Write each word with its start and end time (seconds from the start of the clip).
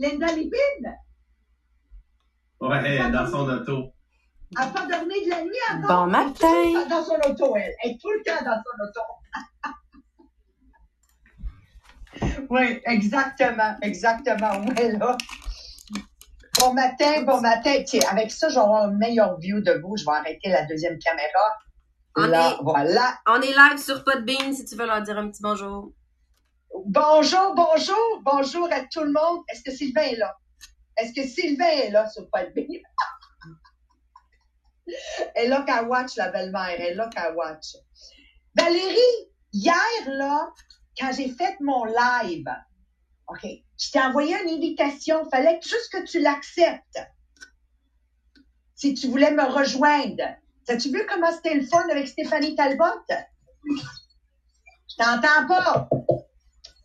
Linda 0.00 0.26
Lipine? 0.32 0.94
Ouais, 2.60 2.78
elle 2.84 3.06
est 3.06 3.10
dans 3.10 3.26
son 3.30 3.48
auto. 3.48 3.92
Elle 4.58 4.64
n'a 4.64 4.70
pas 4.72 4.86
dormi 4.86 5.24
de 5.24 5.30
la 5.30 5.42
nuit 5.42 5.52
encore. 5.74 6.04
Bon 6.04 6.10
matin. 6.10 6.86
Dans 6.88 7.04
son 7.04 7.16
auto, 7.30 7.56
elle. 7.56 7.74
Elle 7.82 7.90
est 7.92 7.98
tout 8.00 8.10
le 8.10 8.22
temps 8.24 8.44
dans 8.44 8.62
son 8.62 8.74
auto. 8.84 9.00
oui, 12.50 12.80
exactement, 12.86 13.76
exactement. 13.82 14.60
Ouais, 14.64 14.92
là. 14.92 15.16
Bon 16.58 16.72
matin, 16.72 17.22
bon 17.24 17.40
matin. 17.40 17.82
Tiens, 17.84 18.00
avec 18.10 18.30
ça, 18.30 18.46
avoir 18.46 18.84
un 18.84 18.92
meilleur 18.92 19.38
view 19.38 19.60
de 19.60 19.72
vous. 19.82 19.96
Je 19.96 20.04
vais 20.04 20.12
arrêter 20.12 20.48
la 20.48 20.64
deuxième 20.64 20.98
caméra. 20.98 21.28
On 22.16 22.26
Là, 22.28 22.52
est- 22.52 22.62
voilà. 22.62 23.18
On 23.28 23.40
est 23.42 23.52
live 23.52 23.78
sur 23.78 24.02
Podbean 24.04 24.54
si 24.54 24.64
tu 24.64 24.74
veux 24.76 24.86
leur 24.86 25.02
dire 25.02 25.18
un 25.18 25.28
petit 25.28 25.42
bonjour. 25.42 25.92
Bonjour, 26.84 27.54
bonjour, 27.54 28.22
bonjour 28.22 28.68
à 28.70 28.80
tout 28.80 29.00
le 29.00 29.10
monde. 29.10 29.42
Est-ce 29.48 29.62
que 29.62 29.70
Sylvain 29.70 30.02
est 30.02 30.16
là? 30.16 30.36
Est-ce 30.98 31.14
que 31.14 31.26
Sylvain 31.26 31.64
est 31.64 31.90
là 31.90 32.06
sur 32.10 32.28
Podbean? 32.28 32.82
Elle 35.34 35.46
est 35.46 35.48
là 35.48 35.62
qu'à 35.62 35.84
watch, 35.84 36.16
la 36.16 36.28
belle-mère. 36.28 36.68
Elle 36.78 36.82
est 36.82 36.94
là 36.94 37.08
qu'à 37.08 37.32
watch. 37.32 37.76
Valérie, 38.54 39.30
hier, 39.52 39.74
là, 40.06 40.52
quand 40.98 41.12
j'ai 41.12 41.30
fait 41.30 41.56
mon 41.60 41.86
live, 41.86 42.46
OK, 43.28 43.46
je 43.80 43.90
t'ai 43.90 44.00
envoyé 44.00 44.36
une 44.42 44.50
invitation. 44.50 45.28
Fallait 45.30 45.58
juste 45.62 45.90
que 45.90 46.04
tu 46.04 46.20
l'acceptes. 46.20 47.00
Si 48.74 48.92
tu 48.92 49.08
voulais 49.08 49.30
me 49.30 49.44
rejoindre. 49.44 50.24
As-tu 50.68 50.90
vu 50.90 51.06
comment 51.08 51.32
c'était 51.32 51.54
le 51.54 51.66
fun 51.66 51.88
avec 51.90 52.06
Stéphanie 52.06 52.54
Talbot? 52.54 52.84
Je 53.64 54.96
t'entends 54.98 55.46
pas. 55.48 55.88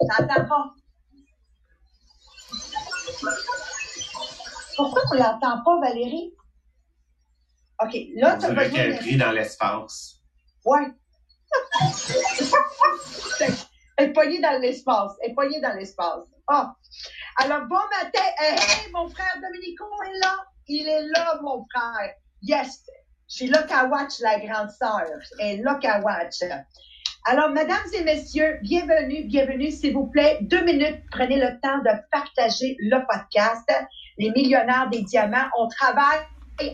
T'entends 0.10 0.46
pas? 0.46 0.74
Pourquoi 4.76 5.02
on 5.12 5.16
l'entend 5.16 5.64
pas, 5.64 5.80
Valérie? 5.80 6.34
OK, 7.84 7.96
là, 8.16 8.38
tu 8.38 8.46
as 8.46 8.50
besoin 8.50 8.70
qu'elle 8.70 8.92
est 8.94 8.98
prise 8.98 9.18
dans 9.18 9.32
l'espace. 9.32 10.22
Ouais. 10.66 10.88
Elle 13.98 14.10
est 14.10 14.14
poignée 14.14 14.40
dans 14.40 14.60
l'espace. 14.60 15.12
Elle 15.22 15.32
est 15.32 15.34
poignée 15.34 15.62
dans 15.62 15.74
l'espace. 15.74 16.24
Ah. 16.48 16.74
Alors, 17.38 17.68
bon 17.68 17.76
matin. 17.76 18.24
Hey, 18.40 18.54
hey, 18.54 18.92
mon 18.92 19.10
frère 19.10 19.36
Dominico 19.42 19.86
est 20.08 20.20
là. 20.20 20.38
Il 20.68 20.88
est 20.88 21.08
là, 21.08 21.40
mon 21.42 21.66
frère. 21.72 22.14
Yes. 22.42 22.84
Je 23.30 23.36
suis 23.36 23.48
là 23.48 23.64
qu'à 23.64 23.86
watch 23.86 24.20
la 24.20 24.40
grande 24.40 24.70
sœur. 24.70 25.06
Elle 25.40 25.60
est 25.60 25.64
là 25.64 25.76
qu'à 25.76 26.00
watch. 26.02 26.40
Alors, 27.26 27.50
mesdames 27.50 27.78
et 27.94 28.04
messieurs, 28.04 28.58
bienvenue, 28.64 29.26
bienvenue, 29.26 29.70
s'il 29.70 29.94
vous 29.94 30.08
plaît. 30.08 30.40
Deux 30.42 30.64
minutes, 30.64 31.04
prenez 31.12 31.36
le 31.36 31.60
temps 31.62 31.78
de 31.78 31.92
partager 32.12 32.76
le 32.80 32.98
podcast. 33.06 33.72
Les 34.18 34.32
millionnaires 34.32 34.90
des 34.90 35.04
diamants, 35.04 35.46
on 35.60 35.68
travaille 35.68 36.22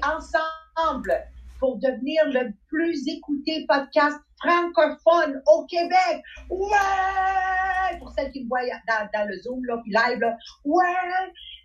ensemble 0.04 1.14
pour 1.60 1.76
devenir 1.80 2.24
le 2.28 2.54
plus 2.70 3.10
écouté 3.10 3.66
podcast 3.68 4.18
francophone 4.42 5.42
au 5.48 5.66
Québec. 5.66 6.24
Ouais! 6.50 8.00
Pour 8.00 8.14
celles 8.14 8.32
qui 8.32 8.46
me 8.46 8.48
voient 8.48 8.62
dans, 8.88 9.28
le 9.28 9.38
Zoom, 9.42 9.66
là, 9.66 9.82
live. 9.86 10.24
Ouais! 10.64 10.86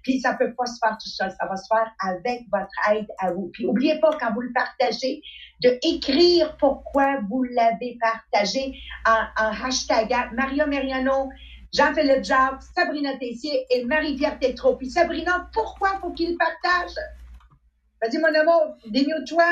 Puis 0.03 0.21
ça 0.21 0.35
peut 0.35 0.53
pas 0.55 0.67
se 0.67 0.79
faire 0.79 0.97
tout 1.03 1.09
seul, 1.09 1.31
ça 1.39 1.47
va 1.47 1.57
se 1.57 1.67
faire 1.67 1.93
avec 2.01 2.43
votre 2.53 2.91
aide 2.91 3.07
à 3.19 3.33
vous. 3.33 3.51
Puis 3.53 3.67
oubliez 3.67 3.99
pas, 4.01 4.17
quand 4.19 4.33
vous 4.35 4.41
le 4.41 4.53
partagez, 4.53 5.23
de 5.63 5.79
écrire 5.83 6.57
pourquoi 6.57 7.21
vous 7.29 7.45
l'avez 7.45 7.97
partagé 8.01 8.75
en, 9.07 9.45
en 9.45 9.65
hashtagant 9.65 10.25
Maria 10.33 10.67
Meriano, 10.67 11.31
Jean-Philippe 11.73 12.25
Jacques, 12.25 12.63
Sabrina 12.75 13.17
Tessier 13.17 13.67
et 13.71 13.85
Marie-Pierre 13.85 14.39
Tétrault. 14.39 14.77
Puis 14.77 14.91
Sabrina, 14.91 15.49
pourquoi 15.53 15.99
faut 16.01 16.11
qu'il 16.11 16.37
partage? 16.37 16.95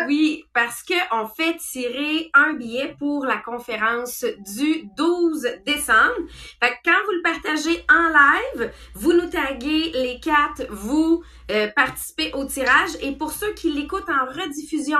Oui, 0.08 0.44
parce 0.52 0.82
que 0.82 0.94
on 1.12 1.26
fait 1.28 1.56
tirer 1.58 2.30
un 2.34 2.54
billet 2.54 2.96
pour 2.98 3.24
la 3.24 3.36
conférence 3.36 4.24
du 4.56 4.88
12 4.96 5.46
décembre. 5.64 6.16
Fait 6.60 6.70
que 6.70 6.76
quand 6.84 7.04
vous 7.06 7.12
le 7.12 7.22
partagez 7.22 7.84
en 7.88 8.08
live, 8.08 8.72
vous 8.94 9.12
nous 9.12 9.28
taguez 9.28 9.92
les 9.92 10.18
quatre, 10.18 10.66
vous 10.70 11.22
euh, 11.52 11.68
participez 11.76 12.32
au 12.34 12.44
tirage. 12.44 12.90
Et 13.02 13.12
pour 13.12 13.30
ceux 13.30 13.52
qui 13.54 13.70
l'écoutent 13.70 14.10
en 14.10 14.26
rediffusion, 14.26 14.98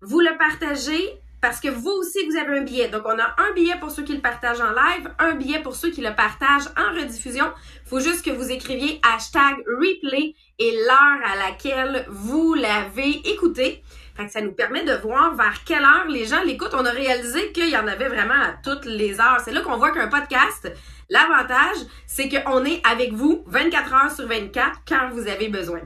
vous 0.00 0.20
le 0.20 0.36
partagez 0.38 1.18
parce 1.44 1.60
que 1.60 1.68
vous 1.68 1.90
aussi, 1.90 2.24
vous 2.24 2.38
avez 2.38 2.58
un 2.58 2.62
billet. 2.62 2.88
Donc, 2.88 3.02
on 3.04 3.18
a 3.18 3.34
un 3.36 3.52
billet 3.54 3.74
pour 3.78 3.90
ceux 3.90 4.02
qui 4.02 4.14
le 4.14 4.22
partagent 4.22 4.62
en 4.62 4.70
live, 4.70 5.10
un 5.18 5.34
billet 5.34 5.60
pour 5.60 5.76
ceux 5.76 5.90
qui 5.90 6.00
le 6.00 6.14
partagent 6.14 6.70
en 6.74 6.98
rediffusion. 6.98 7.44
faut 7.84 8.00
juste 8.00 8.24
que 8.24 8.30
vous 8.30 8.50
écriviez 8.50 8.98
hashtag 9.02 9.56
replay 9.66 10.34
et 10.58 10.72
l'heure 10.72 11.20
à 11.24 11.36
laquelle 11.36 12.06
vous 12.08 12.54
l'avez 12.54 13.10
écouté. 13.28 13.82
Fait 14.16 14.26
que 14.26 14.30
ça 14.30 14.40
nous 14.40 14.52
permet 14.52 14.84
de 14.84 14.92
voir 14.92 15.34
vers 15.34 15.64
quelle 15.64 15.82
heure 15.82 16.06
les 16.08 16.24
gens 16.24 16.42
l'écoutent. 16.44 16.74
On 16.74 16.84
a 16.84 16.90
réalisé 16.90 17.50
qu'il 17.52 17.68
y 17.68 17.76
en 17.76 17.88
avait 17.88 18.08
vraiment 18.08 18.34
à 18.34 18.54
toutes 18.62 18.84
les 18.84 19.20
heures. 19.20 19.40
C'est 19.44 19.52
là 19.52 19.60
qu'on 19.60 19.76
voit 19.76 19.90
qu'un 19.90 20.08
podcast, 20.08 20.70
l'avantage, 21.10 21.78
c'est 22.06 22.28
qu'on 22.28 22.64
est 22.64 22.80
avec 22.86 23.12
vous 23.12 23.42
24 23.46 23.94
heures 23.94 24.12
sur 24.12 24.28
24 24.28 24.82
quand 24.86 25.10
vous 25.10 25.26
avez 25.26 25.48
besoin. 25.48 25.80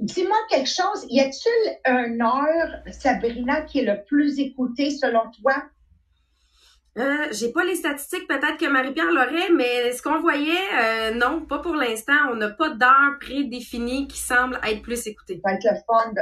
Dis-moi 0.00 0.36
quelque 0.48 0.68
chose. 0.68 1.06
Y 1.08 1.20
a-t-il 1.20 1.78
une 1.86 2.22
heure, 2.22 2.82
Sabrina, 2.90 3.62
qui 3.62 3.80
est 3.80 3.84
le 3.84 4.02
plus 4.04 4.40
écoutée 4.40 4.90
selon 4.90 5.30
toi? 5.40 5.62
Euh, 6.98 7.28
j'ai 7.32 7.52
pas 7.52 7.64
les 7.64 7.76
statistiques, 7.76 8.26
peut-être 8.26 8.56
que 8.56 8.66
Marie-Pierre 8.66 9.12
l'aurait, 9.12 9.50
mais 9.54 9.92
ce 9.92 10.02
qu'on 10.02 10.20
voyait, 10.20 10.52
euh, 10.74 11.14
non, 11.14 11.44
pas 11.46 11.60
pour 11.60 11.74
l'instant. 11.74 12.30
On 12.32 12.36
n'a 12.36 12.50
pas 12.50 12.70
d'heure 12.70 13.18
prédéfinie 13.20 14.08
qui 14.08 14.18
semble 14.18 14.58
être 14.64 14.82
plus 14.82 15.06
écoutée. 15.06 15.40
Ça 15.44 15.50
va 15.50 15.56
être 15.56 15.64
le 15.64 15.76
fun 15.86 16.12
de, 16.12 16.20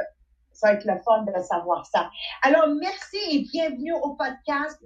ça 0.53 0.69
va 0.69 0.75
être 0.75 0.85
le 0.85 0.99
fun 1.05 1.23
de 1.23 1.43
savoir 1.43 1.87
ça. 1.87 2.11
Alors, 2.43 2.69
merci 2.69 3.19
et 3.31 3.41
bienvenue 3.41 3.95
au 3.95 4.15
podcast. 4.15 4.79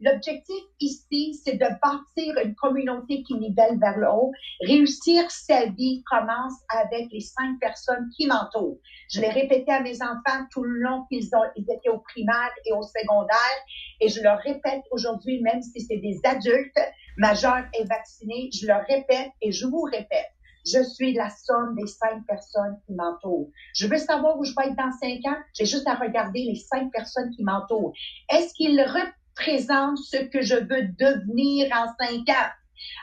L'objectif 0.00 0.62
ici, 0.78 1.40
c'est 1.42 1.54
de 1.54 1.66
bâtir 1.82 2.36
une 2.44 2.54
communauté 2.54 3.22
qui 3.22 3.34
nivelle 3.34 3.78
vers 3.78 3.96
le 3.96 4.08
haut. 4.08 4.30
Réussir 4.60 5.30
sa 5.30 5.66
vie 5.66 6.02
commence 6.10 6.54
avec 6.68 7.10
les 7.10 7.20
cinq 7.20 7.58
personnes 7.60 8.10
qui 8.16 8.26
m'entourent. 8.26 8.78
Je 9.10 9.20
l'ai 9.20 9.30
répété 9.30 9.72
à 9.72 9.80
mes 9.80 10.02
enfants 10.02 10.44
tout 10.50 10.62
le 10.64 10.80
long 10.80 11.04
qu'ils 11.10 11.34
ont, 11.34 11.50
ils 11.56 11.64
étaient 11.70 11.88
au 11.88 11.98
primaire 11.98 12.52
et 12.66 12.72
au 12.72 12.82
secondaire. 12.82 13.58
Et 14.00 14.08
je 14.08 14.22
leur 14.22 14.38
répète 14.40 14.82
aujourd'hui, 14.90 15.40
même 15.40 15.62
si 15.62 15.80
c'est 15.80 15.98
des 15.98 16.20
adultes 16.24 16.80
majeurs 17.16 17.64
et 17.78 17.84
vaccinés, 17.84 18.50
je 18.52 18.66
leur 18.66 18.84
répète 18.86 19.30
et 19.40 19.52
je 19.52 19.66
vous 19.66 19.82
répète. 19.82 20.30
Je 20.66 20.82
suis 20.82 21.14
la 21.14 21.30
somme 21.30 21.76
des 21.76 21.86
cinq 21.86 22.26
personnes 22.26 22.76
qui 22.84 22.92
m'entourent. 22.92 23.48
Je 23.74 23.86
veux 23.86 23.98
savoir 23.98 24.36
où 24.36 24.44
je 24.44 24.52
vais 24.56 24.66
être 24.66 24.76
dans 24.76 24.90
cinq 25.00 25.24
ans. 25.30 25.38
J'ai 25.54 25.64
juste 25.64 25.86
à 25.86 25.94
regarder 25.94 26.40
les 26.40 26.56
cinq 26.56 26.90
personnes 26.92 27.30
qui 27.30 27.44
m'entourent. 27.44 27.92
Est-ce 28.28 28.52
qu'ils 28.52 28.84
représentent 29.36 29.98
ce 29.98 30.24
que 30.24 30.42
je 30.42 30.56
veux 30.56 30.88
devenir 30.98 31.70
en 31.72 31.86
cinq 31.98 32.28
ans? 32.28 32.50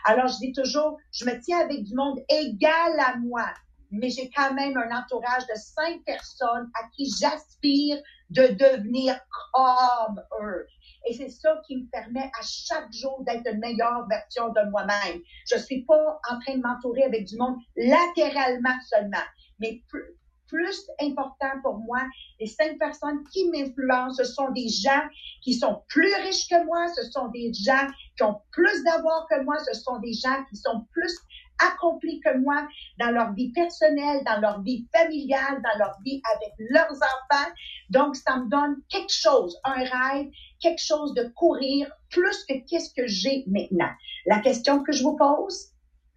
Alors, 0.06 0.28
je 0.28 0.38
dis 0.38 0.54
toujours, 0.54 0.98
je 1.12 1.26
me 1.26 1.40
tiens 1.40 1.60
avec 1.60 1.84
du 1.84 1.96
monde 1.96 2.20
égal 2.30 3.00
à 3.00 3.18
moi, 3.18 3.48
mais 3.92 4.10
j'ai 4.10 4.30
quand 4.36 4.54
même 4.54 4.78
un 4.78 4.98
entourage 4.98 5.46
de 5.48 5.56
cinq 5.56 6.04
personnes 6.06 6.70
à 6.76 6.88
qui 6.96 7.12
j'aspire 7.20 8.02
de 8.30 8.48
devenir 8.48 9.20
comme 9.54 10.22
eux. 10.42 10.66
Et 11.08 11.14
c'est 11.14 11.30
ça 11.30 11.62
qui 11.68 11.78
me 11.78 11.90
permet 11.90 12.32
à 12.40 12.42
chaque 12.44 12.92
jour 12.92 13.24
d'être 13.26 13.46
une 13.52 13.60
meilleure 13.60 14.08
version 14.08 14.50
de 14.50 14.70
moi-même. 14.72 15.22
Je 15.52 15.58
suis 15.58 15.84
pas 15.84 16.20
en 16.30 16.40
train 16.40 16.56
de 16.56 16.62
m'entourer 16.62 17.04
avec 17.04 17.26
du 17.26 17.38
monde 17.38 17.58
latéralement 17.76 18.80
seulement, 18.88 19.26
mais 19.60 19.82
plus, 19.90 20.18
plus 20.54 20.88
important 21.02 21.60
pour 21.64 21.80
moi, 21.80 22.02
les 22.40 22.46
cinq 22.46 22.78
personnes 22.78 23.24
qui 23.32 23.50
m'influencent, 23.50 24.24
ce 24.24 24.24
sont 24.24 24.52
des 24.52 24.70
gens 24.70 25.02
qui 25.42 25.56
sont 25.56 25.82
plus 25.88 26.14
riches 26.26 26.48
que 26.48 26.64
moi, 26.66 26.88
ce 26.96 27.10
sont 27.10 27.28
des 27.30 27.52
gens 27.54 27.88
qui 28.16 28.24
ont 28.24 28.40
plus 28.52 28.84
d'avoir 28.84 29.28
que 29.28 29.44
moi, 29.44 29.58
ce 29.60 29.74
sont 29.74 29.98
des 30.00 30.14
gens 30.14 30.44
qui 30.50 30.56
sont 30.56 30.86
plus 30.92 31.18
accomplis 31.60 32.20
que 32.20 32.38
moi 32.38 32.68
dans 33.00 33.12
leur 33.12 33.34
vie 33.34 33.52
personnelle, 33.52 34.22
dans 34.26 34.40
leur 34.40 34.62
vie 34.62 34.88
familiale, 34.94 35.62
dans 35.64 35.80
leur 35.80 35.98
vie 36.06 36.22
avec 36.36 36.54
leurs 36.70 36.94
enfants. 36.94 37.52
Donc, 37.90 38.16
ça 38.16 38.38
me 38.38 38.50
donne 38.50 38.78
quelque 38.90 39.14
chose, 39.14 39.58
un 39.64 39.84
rêve, 39.84 40.28
quelque 40.60 40.82
chose 40.82 41.14
de 41.16 41.24
courir 41.36 41.92
plus 42.10 42.46
que 42.46 42.54
qu'est-ce 42.70 42.94
que 42.94 43.08
j'ai 43.08 43.44
maintenant. 43.48 43.92
La 44.26 44.40
question 44.40 44.84
que 44.84 44.92
je 44.92 45.04
vous 45.04 45.16
pose, 45.16 45.70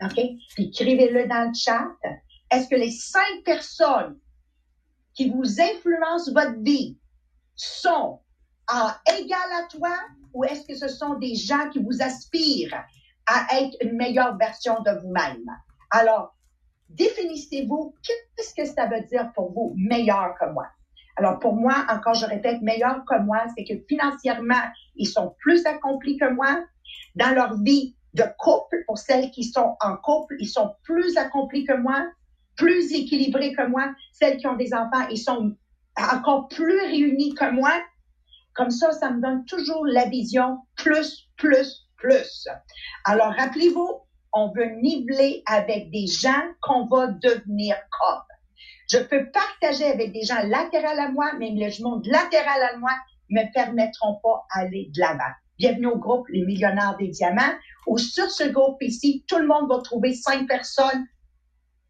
OK, 0.03 0.21
écrivez-le 0.59 1.27
dans 1.27 1.49
le 1.49 1.55
chat. 1.55 1.87
Est-ce 2.51 2.69
que 2.69 2.77
les 2.77 2.91
cinq 2.91 3.43
personnes 3.45 4.19
qui 5.17 5.31
vous 5.31 5.61
influencent 5.61 6.33
votre 6.33 6.61
vie 6.61 6.97
sont 7.57 8.21
en 8.69 8.91
égal 9.19 9.51
à 9.59 9.67
toi 9.69 9.97
ou 10.33 10.45
est-ce 10.45 10.67
que 10.67 10.75
ce 10.77 10.89
sont 10.89 11.15
des 11.15 11.35
gens 11.35 11.71
qui 11.71 11.83
vous 11.83 12.03
aspirent 12.03 12.85
à 13.27 13.47
être 13.59 13.77
une 13.81 13.97
meilleure 13.97 14.37
version 14.37 14.83
de 14.83 14.91
vous-même? 15.01 15.47
Alors, 15.91 16.37
définissez-vous, 16.91 17.95
qu'est-ce 18.03 18.55
que 18.55 18.67
ça 18.67 18.87
veut 18.87 19.03
dire 19.03 19.33
pour 19.35 19.53
vous, 19.53 19.73
meilleur 19.77 20.35
que 20.39 20.53
moi? 20.53 20.67
Alors, 21.17 21.39
pour 21.39 21.55
moi, 21.55 21.87
encore, 21.89 22.15
je 22.15 22.27
répète, 22.27 22.61
meilleur 22.61 23.03
que 23.07 23.19
moi, 23.21 23.45
c'est 23.57 23.65
que 23.65 23.83
financièrement, 23.89 24.63
ils 24.97 25.09
sont 25.09 25.35
plus 25.39 25.65
accomplis 25.65 26.19
que 26.19 26.31
moi. 26.31 26.63
Dans 27.15 27.35
leur 27.35 27.57
vie 27.63 27.97
de 28.13 28.25
couple, 28.39 28.85
pour 28.87 28.99
celles 28.99 29.31
qui 29.31 29.45
sont 29.45 29.77
en 29.81 29.97
couple, 29.97 30.37
ils 30.39 30.49
sont 30.49 30.75
plus 30.83 31.17
accomplis 31.17 31.65
que 31.65 31.75
moi, 31.75 32.07
plus 32.57 32.93
équilibrés 32.93 33.53
que 33.53 33.67
moi. 33.67 33.93
Celles 34.13 34.39
qui 34.39 34.47
ont 34.47 34.57
des 34.57 34.75
enfants, 34.75 35.07
ils 35.11 35.19
sont 35.19 35.57
encore 35.97 36.49
plus 36.49 36.81
réunis 36.81 37.35
que 37.35 37.51
moi. 37.51 37.73
Comme 38.55 38.71
ça, 38.71 38.93
ça 38.93 39.11
me 39.11 39.21
donne 39.21 39.45
toujours 39.45 39.85
la 39.87 40.07
vision 40.07 40.59
plus, 40.77 41.29
plus, 41.37 41.87
plus. 41.97 42.49
Alors, 43.05 43.33
rappelez-vous, 43.37 44.01
on 44.33 44.53
veut 44.53 44.71
niveler 44.83 45.43
avec 45.47 45.91
des 45.91 46.07
gens 46.07 46.43
qu'on 46.63 46.87
va 46.87 47.09
devenir 47.09 47.77
comme. 47.91 48.23
Je 48.91 48.99
peux 48.99 49.31
partager 49.31 49.87
avec 49.87 50.13
des 50.13 50.23
gens 50.23 50.43
latérales 50.47 51.01
à 51.01 51.09
moi, 51.11 51.33
mais 51.39 51.51
le 51.51 51.83
monde 51.83 52.07
latéral 52.07 52.63
à 52.63 52.77
moi 52.79 52.93
me 53.31 53.53
permettront 53.53 54.21
pas 54.23 54.47
d'aller 54.55 54.91
de 54.95 55.01
l'avant. 55.01 55.33
Bienvenue 55.59 55.87
au 55.87 55.99
groupe 55.99 56.29
Les 56.29 56.45
Millionnaires 56.45 56.97
des 56.99 57.09
Diamants, 57.09 57.55
où 57.87 57.99
sur 57.99 58.31
ce 58.31 58.45
groupe 58.45 58.81
ici, 58.83 59.25
tout 59.27 59.39
le 59.39 59.47
monde 59.47 59.69
va 59.69 59.81
trouver 59.81 60.15
cinq 60.15 60.47
personnes 60.47 61.07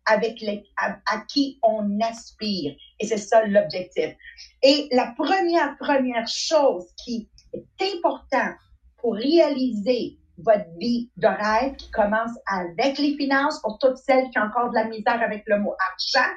avec 0.06 0.40
les, 0.40 0.64
à, 0.76 1.18
qui 1.28 1.58
on 1.62 2.00
aspire. 2.00 2.76
Et 2.98 3.06
c'est 3.06 3.18
ça 3.18 3.44
l'objectif. 3.46 4.14
Et 4.62 4.88
la 4.92 5.12
première, 5.16 5.76
première 5.78 6.28
chose 6.28 6.86
qui 7.04 7.28
est 7.52 7.94
importante 7.94 8.56
pour 8.98 9.14
réaliser 9.14 10.18
votre 10.38 10.66
vie 10.78 11.10
de 11.16 11.26
rêve 11.26 11.76
qui 11.76 11.90
commence 11.90 12.32
avec 12.46 12.98
les 12.98 13.16
finances 13.16 13.60
pour 13.62 13.78
toutes 13.78 13.96
celles 13.96 14.28
qui 14.30 14.38
ont 14.38 14.42
encore 14.42 14.70
de 14.70 14.74
la 14.74 14.84
misère 14.84 15.22
avec 15.22 15.42
le 15.46 15.60
mot 15.60 15.74
argent. 15.90 16.30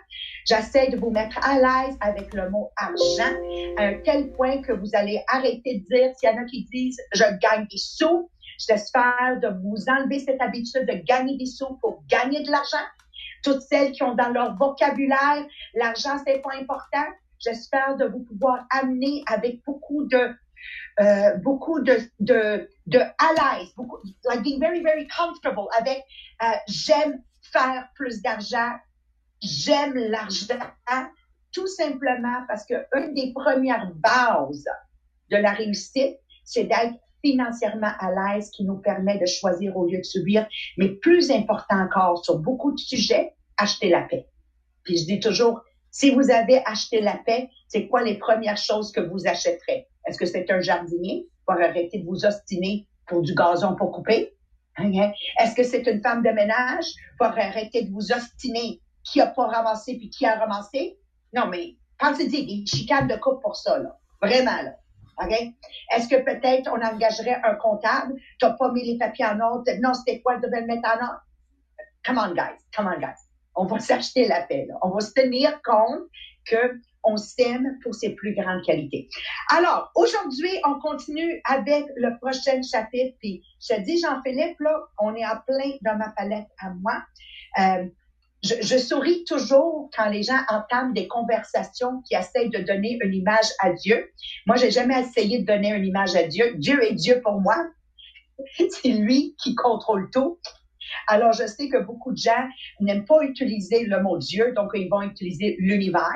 J'essaie 0.45 0.89
de 0.89 0.97
vous 0.97 1.09
mettre 1.09 1.37
à 1.45 1.55
l'aise 1.55 1.97
avec 1.99 2.33
le 2.33 2.49
mot 2.49 2.71
argent 2.77 3.35
à 3.77 3.83
un 3.83 3.99
tel 4.05 4.31
point 4.31 4.61
que 4.61 4.71
vous 4.71 4.89
allez 4.93 5.21
arrêter 5.27 5.79
de 5.79 5.95
dire, 5.95 6.13
s'il 6.17 6.29
y 6.29 6.33
en 6.33 6.41
a 6.41 6.45
qui 6.45 6.65
disent 6.71 6.99
je 7.13 7.23
gagne 7.41 7.67
des 7.69 7.77
sous, 7.77 8.29
j'espère 8.57 9.39
de 9.41 9.49
vous 9.61 9.77
enlever 9.89 10.19
cette 10.19 10.41
habitude 10.41 10.85
de 10.85 11.03
gagner 11.05 11.37
des 11.37 11.45
sous 11.45 11.77
pour 11.81 12.03
gagner 12.07 12.41
de 12.43 12.51
l'argent. 12.51 12.77
Toutes 13.43 13.61
celles 13.61 13.91
qui 13.91 14.03
ont 14.03 14.15
dans 14.15 14.29
leur 14.29 14.55
vocabulaire 14.57 15.45
l'argent 15.73 16.17
c'est 16.25 16.41
pas 16.41 16.55
important, 16.59 17.05
j'espère 17.39 17.95
de 17.97 18.05
vous 18.05 18.23
pouvoir 18.23 18.65
amener 18.71 19.23
avec 19.27 19.63
beaucoup 19.65 20.05
de 20.05 20.33
euh, 20.99 21.35
beaucoup 21.37 21.79
de, 21.79 21.97
de, 22.19 22.69
de 22.87 22.99
allies, 22.99 23.71
beaucoup, 23.77 23.99
like 24.25 24.43
being 24.43 24.59
very, 24.59 24.81
very 24.83 25.07
comfortable 25.07 25.67
avec 25.77 26.03
euh, 26.43 26.47
j'aime 26.67 27.21
faire 27.53 27.87
plus 27.95 28.21
d'argent, 28.21 28.73
j'aime 29.41 29.93
l'argent, 29.95 30.59
tout 31.53 31.67
simplement 31.67 32.43
parce 32.47 32.65
que 32.65 32.73
une 32.93 33.13
des 33.13 33.31
premières 33.33 33.89
bases 33.95 34.67
de 35.31 35.37
la 35.37 35.51
réussite, 35.51 36.17
c'est 36.43 36.65
d'être 36.65 36.95
financièrement 37.23 37.91
à 37.99 38.11
l'aise 38.11 38.49
qui 38.51 38.63
nous 38.63 38.77
permet 38.77 39.17
de 39.17 39.25
choisir 39.25 39.75
au 39.77 39.85
lieu 39.87 39.97
de 39.97 40.03
subir. 40.03 40.47
Mais 40.77 40.89
plus 40.89 41.31
important 41.31 41.79
encore, 41.79 42.23
sur 42.23 42.39
beaucoup 42.39 42.71
de 42.71 42.79
sujets, 42.79 43.33
acheter 43.57 43.89
la 43.89 44.01
paix. 44.01 44.27
Puis 44.83 44.97
je 44.97 45.05
dis 45.05 45.19
toujours, 45.19 45.61
si 45.91 46.11
vous 46.11 46.31
avez 46.31 46.61
acheté 46.65 47.01
la 47.01 47.17
paix, 47.25 47.49
c'est 47.67 47.87
quoi 47.87 48.03
les 48.03 48.17
premières 48.17 48.57
choses 48.57 48.91
que 48.91 49.01
vous 49.01 49.27
achèterez? 49.27 49.87
Est-ce 50.05 50.17
que 50.17 50.25
c'est 50.25 50.49
un 50.51 50.61
jardinier? 50.61 51.27
Pour 51.45 51.59
arrêter 51.59 51.99
de 51.99 52.05
vous 52.05 52.25
ostiner 52.25 52.87
pour 53.07 53.23
du 53.23 53.33
gazon 53.33 53.75
pour 53.75 53.91
couper? 53.91 54.35
Hein, 54.77 54.91
hein? 54.95 55.11
Est-ce 55.39 55.55
que 55.55 55.63
c'est 55.63 55.85
une 55.87 56.01
femme 56.01 56.21
de 56.21 56.29
ménage? 56.29 56.85
Pour 57.17 57.27
arrêter 57.27 57.83
de 57.83 57.91
vous 57.91 58.11
ostiner 58.11 58.81
qui 59.03 59.19
a 59.19 59.27
pas 59.27 59.47
ramassé 59.47 59.97
puis 59.97 60.09
qui 60.09 60.25
a 60.27 60.35
ramassé? 60.35 60.99
Non, 61.33 61.47
mais 61.47 61.75
dis 62.27 62.45
des 62.45 62.65
chicanes 62.65 63.07
de 63.07 63.15
coupe 63.15 63.41
pour 63.41 63.55
ça, 63.55 63.79
là. 63.79 63.97
Vraiment, 64.21 64.61
là. 64.61 64.75
Est-ce 65.91 66.07
que 66.07 66.15
peut-être 66.23 66.71
on 66.71 66.81
engagerait 66.81 67.41
un 67.43 67.55
comptable? 67.55 68.13
Tu 68.39 68.45
n'as 68.45 68.53
pas 68.53 68.71
mis 68.71 68.85
les 68.85 68.97
papiers 68.97 69.25
en 69.25 69.39
ordre? 69.39 69.63
Non, 69.81 69.93
c'était 69.93 70.21
quoi? 70.21 70.37
Je 70.37 70.47
devais 70.47 70.61
le 70.61 70.67
mettre 70.67 70.87
en 70.87 71.01
ordre. 71.01 71.21
Come 72.05 72.17
on, 72.17 72.33
guys. 72.33 72.57
Come 72.75 72.87
on, 72.87 72.99
guys. 72.99 73.19
On 73.55 73.65
va 73.65 73.79
s'acheter 73.79 74.27
la 74.27 74.43
paix, 74.43 74.65
là. 74.67 74.75
On 74.81 74.89
va 74.89 75.01
se 75.01 75.11
tenir 75.13 75.61
compte 75.63 76.01
que 76.45 76.79
on 77.03 77.17
s'aime 77.17 77.77
pour 77.81 77.95
ses 77.95 78.15
plus 78.15 78.33
grandes 78.35 78.63
qualités. 78.63 79.07
Alors, 79.49 79.91
aujourd'hui, 79.95 80.51
on 80.65 80.79
continue 80.79 81.41
avec 81.45 81.85
le 81.95 82.17
prochain 82.19 82.61
chapitre. 82.61 83.15
Puis, 83.19 83.41
je 83.61 83.75
te 83.75 83.81
dis, 83.81 83.99
Jean-Philippe, 84.01 84.59
là, 84.59 84.77
on 84.99 85.15
est 85.15 85.25
en 85.25 85.37
plein 85.47 85.71
dans 85.81 85.97
ma 85.97 86.09
palette 86.09 86.47
à 86.59 86.71
moi. 86.71 87.01
Euh, 87.59 87.85
je, 88.43 88.55
je, 88.61 88.77
souris 88.77 89.23
toujours 89.25 89.89
quand 89.95 90.09
les 90.09 90.23
gens 90.23 90.39
entament 90.49 90.93
des 90.93 91.07
conversations 91.07 92.01
qui 92.07 92.15
essayent 92.15 92.49
de 92.49 92.59
donner 92.59 92.97
une 93.01 93.13
image 93.13 93.47
à 93.59 93.73
Dieu. 93.73 94.11
Moi, 94.45 94.55
j'ai 94.55 94.71
jamais 94.71 94.99
essayé 95.01 95.39
de 95.39 95.45
donner 95.45 95.69
une 95.69 95.85
image 95.85 96.15
à 96.15 96.23
Dieu. 96.23 96.55
Dieu 96.57 96.83
est 96.83 96.93
Dieu 96.93 97.21
pour 97.21 97.41
moi. 97.41 97.57
C'est 98.69 98.89
lui 98.89 99.35
qui 99.41 99.55
contrôle 99.55 100.09
tout. 100.11 100.39
Alors, 101.07 101.33
je 101.33 101.45
sais 101.45 101.69
que 101.69 101.77
beaucoup 101.77 102.11
de 102.11 102.17
gens 102.17 102.47
n'aiment 102.79 103.05
pas 103.05 103.21
utiliser 103.23 103.83
le 103.85 104.01
mot 104.01 104.17
Dieu, 104.17 104.53
donc 104.55 104.71
ils 104.73 104.89
vont 104.89 105.01
utiliser 105.01 105.55
l'univers 105.59 106.15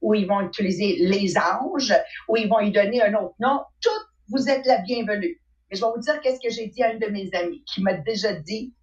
ou 0.00 0.14
ils 0.14 0.26
vont 0.26 0.40
utiliser 0.42 0.96
les 1.00 1.36
anges, 1.36 1.94
ou 2.28 2.36
ils 2.36 2.48
vont 2.48 2.60
y 2.60 2.70
donner 2.70 3.02
un 3.02 3.14
autre 3.14 3.34
nom. 3.40 3.60
Toutes, 3.80 4.06
vous 4.28 4.48
êtes 4.48 4.66
la 4.66 4.78
bienvenue. 4.78 5.40
Mais 5.70 5.76
je 5.76 5.84
vais 5.84 5.90
vous 5.94 6.00
dire 6.00 6.20
qu'est-ce 6.20 6.40
que 6.40 6.52
j'ai 6.52 6.68
dit 6.68 6.82
à 6.82 6.92
une 6.92 6.98
de 6.98 7.08
mes 7.08 7.30
amies 7.34 7.64
qui 7.66 7.82
m'a 7.82 7.94
déjà 7.94 8.32
dit, 8.32 8.74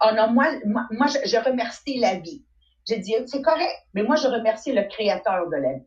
oh 0.00 0.10
non, 0.14 0.30
moi, 0.30 0.46
moi, 0.64 1.06
je, 1.06 1.44
remercie 1.44 1.98
la 1.98 2.16
vie. 2.16 2.44
J'ai 2.86 2.98
dit, 2.98 3.14
c'est 3.26 3.42
correct, 3.42 3.74
mais 3.94 4.02
moi, 4.02 4.16
je 4.16 4.28
remercie 4.28 4.72
le 4.72 4.84
créateur 4.84 5.48
de 5.48 5.56
la 5.56 5.74
vie. 5.74 5.86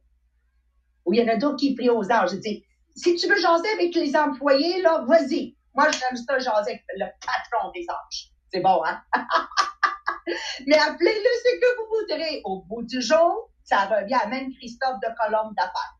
Ou 1.05 1.13
il 1.13 1.19
y 1.19 1.23
en 1.23 1.33
a 1.33 1.37
d'autres 1.37 1.57
qui 1.57 1.75
prient 1.75 1.89
aux 1.89 2.11
anges. 2.11 2.31
J'ai 2.31 2.39
dit, 2.39 2.65
si 2.95 3.15
tu 3.15 3.27
veux 3.27 3.39
jaser 3.39 3.69
avec 3.69 3.93
les 3.95 4.15
employés, 4.15 4.81
là, 4.81 5.05
vas-y. 5.07 5.55
Moi, 5.75 5.89
j'aime 5.91 6.17
ça 6.17 6.39
jaser 6.39 6.71
avec 6.71 6.83
le 6.95 7.05
patron 7.25 7.71
des 7.71 7.85
anges. 7.89 8.31
C'est 8.51 8.61
bon, 8.61 8.81
hein? 8.85 9.01
mais 10.67 10.77
appelez-le 10.77 11.29
ce 11.43 11.59
que 11.59 11.77
vous 11.77 11.99
voudrez. 11.99 12.41
Au 12.45 12.63
bout 12.63 12.83
du 12.83 13.01
jour, 13.01 13.51
ça 13.63 13.85
revient 13.85 14.15
à 14.15 14.27
même 14.27 14.51
Christophe 14.53 14.99
de 15.03 15.09
Colombe 15.19 15.53
d'affaires. 15.55 15.97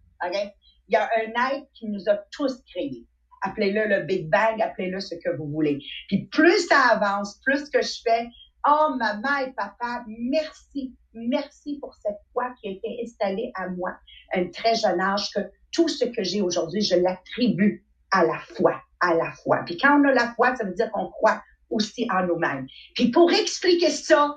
Il 0.88 0.94
y 0.94 0.96
a 0.96 1.10
un 1.18 1.52
être 1.52 1.68
qui 1.74 1.88
nous 1.88 2.10
a 2.10 2.16
tous 2.32 2.62
créés. 2.72 3.06
Appelez-le 3.42 3.88
le 3.88 4.04
Big 4.04 4.30
Bang, 4.30 4.62
appelez-le 4.62 5.00
ce 5.00 5.16
que 5.16 5.36
vous 5.38 5.48
voulez. 5.48 5.80
Puis 6.08 6.26
plus 6.28 6.68
ça 6.68 6.80
avance, 6.92 7.40
plus 7.46 7.70
que 7.70 7.82
je 7.82 8.02
fais, 8.04 8.28
oh 8.68 8.96
maman 8.98 9.38
et 9.46 9.52
papa, 9.54 10.04
merci, 10.08 10.96
merci 11.14 11.80
pour 11.80 11.96
cette 11.96 12.20
foi 12.34 12.54
qui 12.60 12.70
a 12.70 12.72
été 12.72 13.00
installée 13.04 13.52
à 13.56 13.70
moi 13.70 13.92
un 14.34 14.48
très 14.48 14.76
jeune 14.76 15.00
âge, 15.00 15.30
que 15.34 15.40
tout 15.72 15.88
ce 15.88 16.06
que 16.06 16.24
j'ai 16.24 16.42
aujourd'hui, 16.42 16.82
je 16.82 16.96
l'attribue 16.96 17.86
à 18.12 18.26
la 18.26 18.40
foi, 18.40 18.82
à 19.00 19.14
la 19.14 19.32
foi. 19.32 19.64
Puis 19.66 19.78
quand 19.78 20.02
on 20.02 20.10
a 20.10 20.14
la 20.14 20.34
foi, 20.34 20.56
ça 20.56 20.64
veut 20.64 20.74
dire 20.74 20.92
qu'on 20.92 21.08
croit 21.10 21.42
aussi 21.70 22.08
en 22.12 22.26
nous-mêmes. 22.26 22.68
Puis 22.96 23.12
pour 23.12 23.32
expliquer 23.32 23.90
ça, 23.90 24.34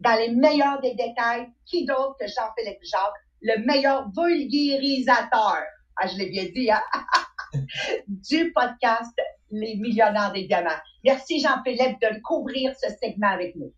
dans 0.00 0.18
les 0.18 0.30
meilleurs 0.30 0.80
des 0.80 0.94
détails, 0.94 1.48
qui 1.66 1.86
d'autre 1.86 2.16
que 2.20 2.26
Jean-Philippe 2.26 2.82
Jacques, 2.82 3.14
le 3.42 3.64
meilleur 3.64 4.10
vulgarisateur, 4.16 5.62
ah, 5.96 6.06
je 6.08 6.18
l'ai 6.18 6.30
bien 6.30 6.46
dit, 6.54 6.70
hein? 6.70 6.82
du 8.06 8.52
podcast 8.52 9.12
Les 9.50 9.76
Millionnaires 9.76 10.32
des 10.32 10.46
Diamants. 10.46 10.70
Merci 11.04 11.40
Jean-Philippe 11.40 12.00
de 12.00 12.20
couvrir 12.22 12.74
ce 12.80 12.88
segment 13.02 13.28
avec 13.28 13.54
nous. 13.56 13.72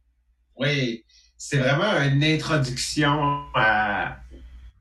Oui, 0.58 1.04
c'est 1.36 1.58
vraiment 1.58 2.00
une 2.00 2.24
introduction 2.24 3.44
à, 3.54 4.16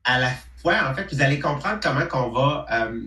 la 0.08 0.32
fois. 0.58 0.90
En 0.90 0.94
fait, 0.94 1.14
vous 1.14 1.22
allez 1.22 1.40
comprendre 1.40 1.80
comment 1.82 2.06
qu'on 2.06 2.30
va, 2.32 2.66
euh, 2.72 3.02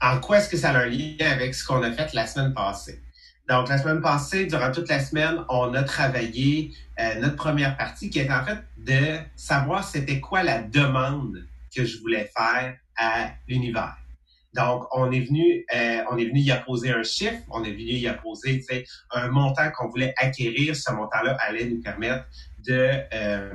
en 0.00 0.20
quoi 0.20 0.38
est-ce 0.38 0.48
que 0.48 0.56
ça 0.56 0.70
a 0.70 0.78
un 0.78 0.86
lien 0.86 1.30
avec 1.30 1.54
ce 1.54 1.64
qu'on 1.66 1.82
a 1.82 1.92
fait 1.92 2.12
la 2.14 2.26
semaine 2.26 2.54
passée. 2.54 3.00
Donc, 3.48 3.68
la 3.68 3.76
semaine 3.76 4.00
passée, 4.00 4.46
durant 4.46 4.72
toute 4.72 4.88
la 4.88 5.00
semaine, 5.00 5.44
on 5.50 5.74
a 5.74 5.82
travaillé 5.82 6.72
euh, 6.98 7.20
notre 7.20 7.36
première 7.36 7.76
partie 7.76 8.08
qui 8.08 8.20
est 8.20 8.30
en 8.30 8.42
fait 8.44 8.58
de 8.78 9.18
savoir 9.36 9.84
c'était 9.84 10.18
quoi 10.18 10.42
la 10.42 10.62
demande 10.62 11.44
que 11.74 11.84
je 11.84 11.98
voulais 11.98 12.30
faire 12.34 12.76
à 12.96 13.30
l'univers. 13.46 13.96
Donc, 14.54 14.84
on 14.92 15.10
est 15.10 15.20
venu, 15.20 15.64
euh, 15.74 16.02
on 16.10 16.16
est 16.16 16.26
venu 16.26 16.40
y 16.40 16.50
apposer 16.52 16.90
un 16.90 17.02
chiffre, 17.02 17.42
on 17.50 17.64
est 17.64 17.72
venu 17.72 17.92
y 17.92 18.06
apposer 18.06 18.64
un 19.10 19.28
montant 19.28 19.70
qu'on 19.76 19.88
voulait 19.88 20.14
acquérir. 20.16 20.76
Ce 20.76 20.92
montant-là 20.92 21.36
allait 21.40 21.66
nous 21.66 21.80
permettre 21.80 22.24
de 22.66 23.00
euh, 23.12 23.52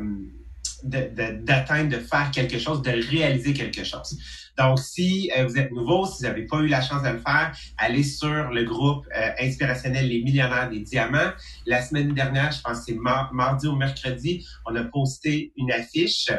d'atteindre, 0.83 1.89
de, 1.89 1.99
faire 1.99 2.31
quelque 2.31 2.57
chose, 2.57 2.81
de 2.81 2.91
réaliser 2.91 3.53
quelque 3.53 3.83
chose. 3.83 4.17
Donc, 4.57 4.79
si 4.79 5.31
euh, 5.37 5.45
vous 5.45 5.57
êtes 5.57 5.71
nouveau, 5.71 6.05
si 6.05 6.17
vous 6.17 6.29
n'avez 6.29 6.45
pas 6.45 6.57
eu 6.57 6.67
la 6.67 6.81
chance 6.81 7.03
de 7.03 7.09
le 7.09 7.19
faire, 7.19 7.55
allez 7.77 8.03
sur 8.03 8.49
le 8.51 8.63
groupe 8.63 9.05
euh, 9.15 9.29
inspirationnel 9.39 10.07
Les 10.07 10.21
Millionnaires 10.21 10.69
des 10.69 10.79
Diamants. 10.79 11.31
La 11.65 11.81
semaine 11.81 12.13
dernière, 12.13 12.51
je 12.51 12.61
pense 12.61 12.79
que 12.79 12.85
c'est 12.85 12.97
mardi 13.31 13.67
ou 13.67 13.75
mercredi, 13.75 14.45
on 14.65 14.75
a 14.75 14.83
posté 14.83 15.53
une 15.57 15.71
affiche 15.71 16.29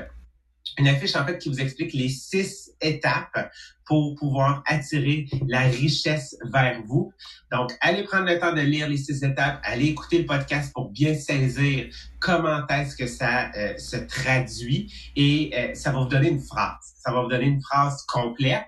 une 0.78 0.88
affiche 0.88 1.16
en 1.16 1.26
fait 1.26 1.38
qui 1.38 1.48
vous 1.48 1.60
explique 1.60 1.92
les 1.92 2.08
six 2.08 2.72
étapes 2.80 3.50
pour 3.90 4.14
pouvoir 4.14 4.62
attirer 4.66 5.26
la 5.48 5.62
richesse 5.62 6.36
vers 6.52 6.80
vous. 6.86 7.12
Donc, 7.50 7.76
allez 7.80 8.04
prendre 8.04 8.26
le 8.26 8.38
temps 8.38 8.52
de 8.52 8.60
lire 8.60 8.88
les 8.88 8.96
six 8.96 9.24
étapes, 9.24 9.60
allez 9.64 9.86
écouter 9.86 10.18
le 10.18 10.26
podcast 10.26 10.72
pour 10.72 10.90
bien 10.90 11.12
saisir 11.12 11.88
comment 12.20 12.64
est-ce 12.68 12.94
que 12.94 13.08
ça 13.08 13.50
euh, 13.56 13.76
se 13.78 13.96
traduit 13.96 15.12
et 15.16 15.50
euh, 15.56 15.74
ça 15.74 15.90
va 15.90 16.02
vous 16.02 16.08
donner 16.08 16.28
une 16.28 16.40
phrase. 16.40 16.94
Ça 16.98 17.10
va 17.12 17.22
vous 17.22 17.28
donner 17.28 17.46
une 17.46 17.60
phrase 17.60 18.04
complète, 18.06 18.62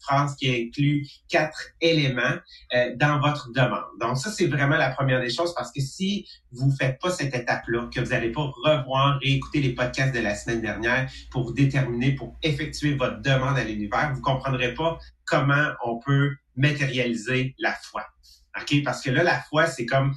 phrase 0.00 0.34
qui 0.36 0.50
inclut 0.50 1.06
quatre 1.28 1.68
éléments 1.80 2.36
euh, 2.74 2.94
dans 2.96 3.20
votre 3.20 3.52
demande. 3.52 3.84
Donc 4.00 4.16
ça, 4.18 4.30
c'est 4.30 4.46
vraiment 4.46 4.76
la 4.76 4.90
première 4.90 5.20
des 5.20 5.30
choses 5.30 5.54
parce 5.54 5.72
que 5.72 5.80
si 5.80 6.26
vous 6.52 6.70
faites 6.70 7.00
pas 7.00 7.10
cette 7.10 7.34
étape-là, 7.34 7.88
que 7.94 8.00
vous 8.00 8.10
n'allez 8.10 8.32
pas 8.32 8.50
revoir 8.64 9.18
et 9.22 9.34
écouter 9.34 9.60
les 9.60 9.74
podcasts 9.74 10.14
de 10.14 10.20
la 10.20 10.34
semaine 10.34 10.60
dernière 10.60 11.10
pour 11.30 11.52
déterminer, 11.52 12.12
pour 12.12 12.36
effectuer 12.42 12.94
votre 12.94 13.20
demande 13.20 13.58
à 13.58 13.64
l'univers, 13.64 14.12
vous 14.14 14.20
comprendrez 14.20 14.74
pas 14.74 14.98
comment 15.24 15.68
on 15.84 15.98
peut 15.98 16.34
matérialiser 16.56 17.54
la 17.58 17.72
foi. 17.72 18.04
OK? 18.60 18.82
Parce 18.84 19.02
que 19.02 19.10
là, 19.10 19.22
la 19.22 19.40
foi, 19.40 19.66
c'est 19.66 19.86
comme 19.86 20.14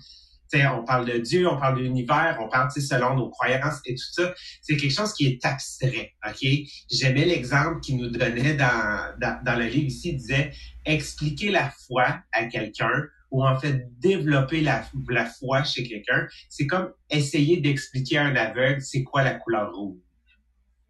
on 0.55 0.83
parle 0.83 1.05
de 1.05 1.17
Dieu, 1.17 1.48
on 1.48 1.60
parle 1.60 1.77
de 1.77 1.83
l'univers, 1.83 2.38
on 2.41 2.50
parle 2.50 2.69
selon 2.72 3.15
nos 3.15 3.29
croyances 3.29 3.79
et 3.86 3.95
tout 3.95 4.12
ça. 4.12 4.33
C'est 4.62 4.77
quelque 4.77 4.93
chose 4.93 5.13
qui 5.13 5.27
est 5.27 5.45
abstrait. 5.45 6.13
Ok, 6.27 6.45
J'aimais 6.91 7.25
l'exemple 7.25 7.79
qu'il 7.81 7.98
nous 7.98 8.10
donnait 8.10 8.55
dans, 8.55 9.13
dans, 9.19 9.60
le 9.60 9.65
livre 9.65 9.88
ici. 9.88 10.10
Il 10.10 10.17
disait 10.17 10.51
expliquer 10.86 11.51
la 11.51 11.69
foi 11.69 12.19
à 12.31 12.45
quelqu'un 12.45 13.07
ou 13.31 13.43
en 13.45 13.60
fait 13.60 13.89
développer 14.00 14.62
la, 14.62 14.86
la 15.10 15.25
foi 15.25 15.63
chez 15.63 15.83
quelqu'un, 15.83 16.27
c'est 16.50 16.67
comme 16.67 16.93
essayer 17.10 17.57
d'expliquer 17.57 18.19
à 18.19 18.25
un 18.25 18.36
aveugle 18.36 18.81
c'est 18.81 19.03
quoi 19.03 19.24
la 19.24 19.33
couleur 19.33 19.74
rouge. 19.74 19.98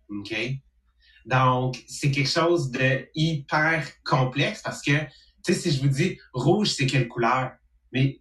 OK? 0.09 0.35
Donc, 1.25 1.81
c'est 1.87 2.11
quelque 2.11 2.29
chose 2.29 2.69
de 2.69 3.07
hyper 3.15 3.87
complexe 4.03 4.61
parce 4.61 4.81
que, 4.81 4.91
tu 5.43 5.53
sais, 5.53 5.53
si 5.53 5.71
je 5.71 5.81
vous 5.81 5.87
dis 5.87 6.19
rouge, 6.33 6.71
c'est 6.71 6.85
quelle 6.85 7.07
couleur? 7.07 7.53
Mais 7.93 8.19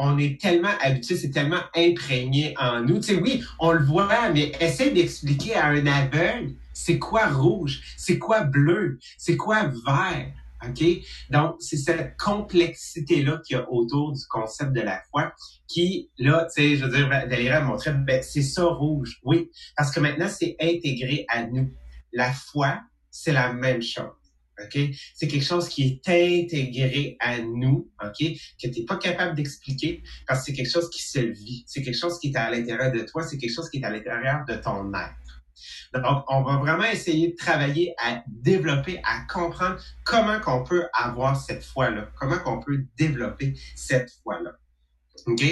on 0.00 0.16
est 0.16 0.40
tellement 0.40 0.72
habitué, 0.80 1.16
c'est 1.16 1.30
tellement 1.30 1.60
imprégné 1.74 2.54
en 2.56 2.80
nous. 2.80 3.00
Tu 3.00 3.14
sais, 3.14 3.20
oui, 3.20 3.44
on 3.58 3.72
le 3.72 3.84
voit, 3.84 4.30
mais 4.30 4.52
essaie 4.60 4.92
d'expliquer 4.92 5.56
à 5.56 5.66
un 5.66 5.86
aveugle, 5.86 6.54
c'est 6.72 7.00
quoi 7.00 7.26
rouge, 7.26 7.82
c'est 7.96 8.16
quoi 8.16 8.44
bleu, 8.44 8.98
c'est 9.18 9.36
quoi 9.36 9.64
vert. 9.84 10.32
OK? 10.64 10.84
Donc, 11.30 11.56
c'est 11.58 11.76
cette 11.76 12.16
complexité-là 12.16 13.40
qu'il 13.44 13.56
y 13.56 13.60
a 13.60 13.70
autour 13.70 14.12
du 14.12 14.24
concept 14.28 14.72
de 14.72 14.80
la 14.80 15.00
foi 15.10 15.32
qui, 15.66 16.10
là, 16.16 16.46
tu 16.54 16.62
sais, 16.62 16.76
je 16.76 16.84
veux 16.84 16.96
dire, 16.96 17.08
Valérie 17.08 17.64
montrer, 17.64 17.92
ben, 17.92 18.22
c'est 18.22 18.42
ça 18.42 18.64
rouge. 18.64 19.18
Oui, 19.24 19.50
parce 19.76 19.90
que 19.90 19.98
maintenant, 19.98 20.28
c'est 20.28 20.56
intégré 20.60 21.26
à 21.28 21.44
nous. 21.44 21.72
La 22.12 22.32
foi, 22.32 22.80
c'est 23.10 23.32
la 23.32 23.52
même 23.52 23.82
chose. 23.82 24.17
OK? 24.62 24.78
C'est 25.14 25.28
quelque 25.28 25.44
chose 25.44 25.68
qui 25.68 26.00
est 26.06 26.08
intégré 26.08 27.16
à 27.20 27.38
nous, 27.38 27.90
OK? 28.02 28.18
Que 28.18 28.68
tu 28.68 28.80
n'es 28.80 28.86
pas 28.86 28.96
capable 28.96 29.36
d'expliquer 29.36 30.02
parce 30.26 30.40
que 30.40 30.46
c'est 30.46 30.52
quelque 30.54 30.70
chose 30.70 30.90
qui 30.90 31.02
se 31.02 31.20
vit. 31.20 31.64
C'est 31.66 31.82
quelque 31.82 31.98
chose 31.98 32.18
qui 32.18 32.28
est 32.28 32.36
à 32.36 32.50
l'intérieur 32.50 32.92
de 32.92 33.00
toi. 33.00 33.22
C'est 33.22 33.38
quelque 33.38 33.54
chose 33.54 33.70
qui 33.70 33.78
est 33.78 33.84
à 33.84 33.90
l'intérieur 33.90 34.44
de 34.48 34.54
ton 34.54 34.92
être. 34.94 35.28
Donc, 35.94 36.24
on 36.28 36.42
va 36.42 36.56
vraiment 36.58 36.84
essayer 36.84 37.28
de 37.28 37.36
travailler 37.36 37.94
à 37.98 38.22
développer, 38.26 39.00
à 39.04 39.20
comprendre 39.32 39.80
comment 40.04 40.38
qu'on 40.40 40.62
peut 40.62 40.86
avoir 40.92 41.40
cette 41.40 41.64
foi-là, 41.64 42.10
comment 42.18 42.38
qu'on 42.38 42.60
peut 42.60 42.84
développer 42.96 43.54
cette 43.74 44.10
foi-là. 44.22 44.52
OK? 45.26 45.42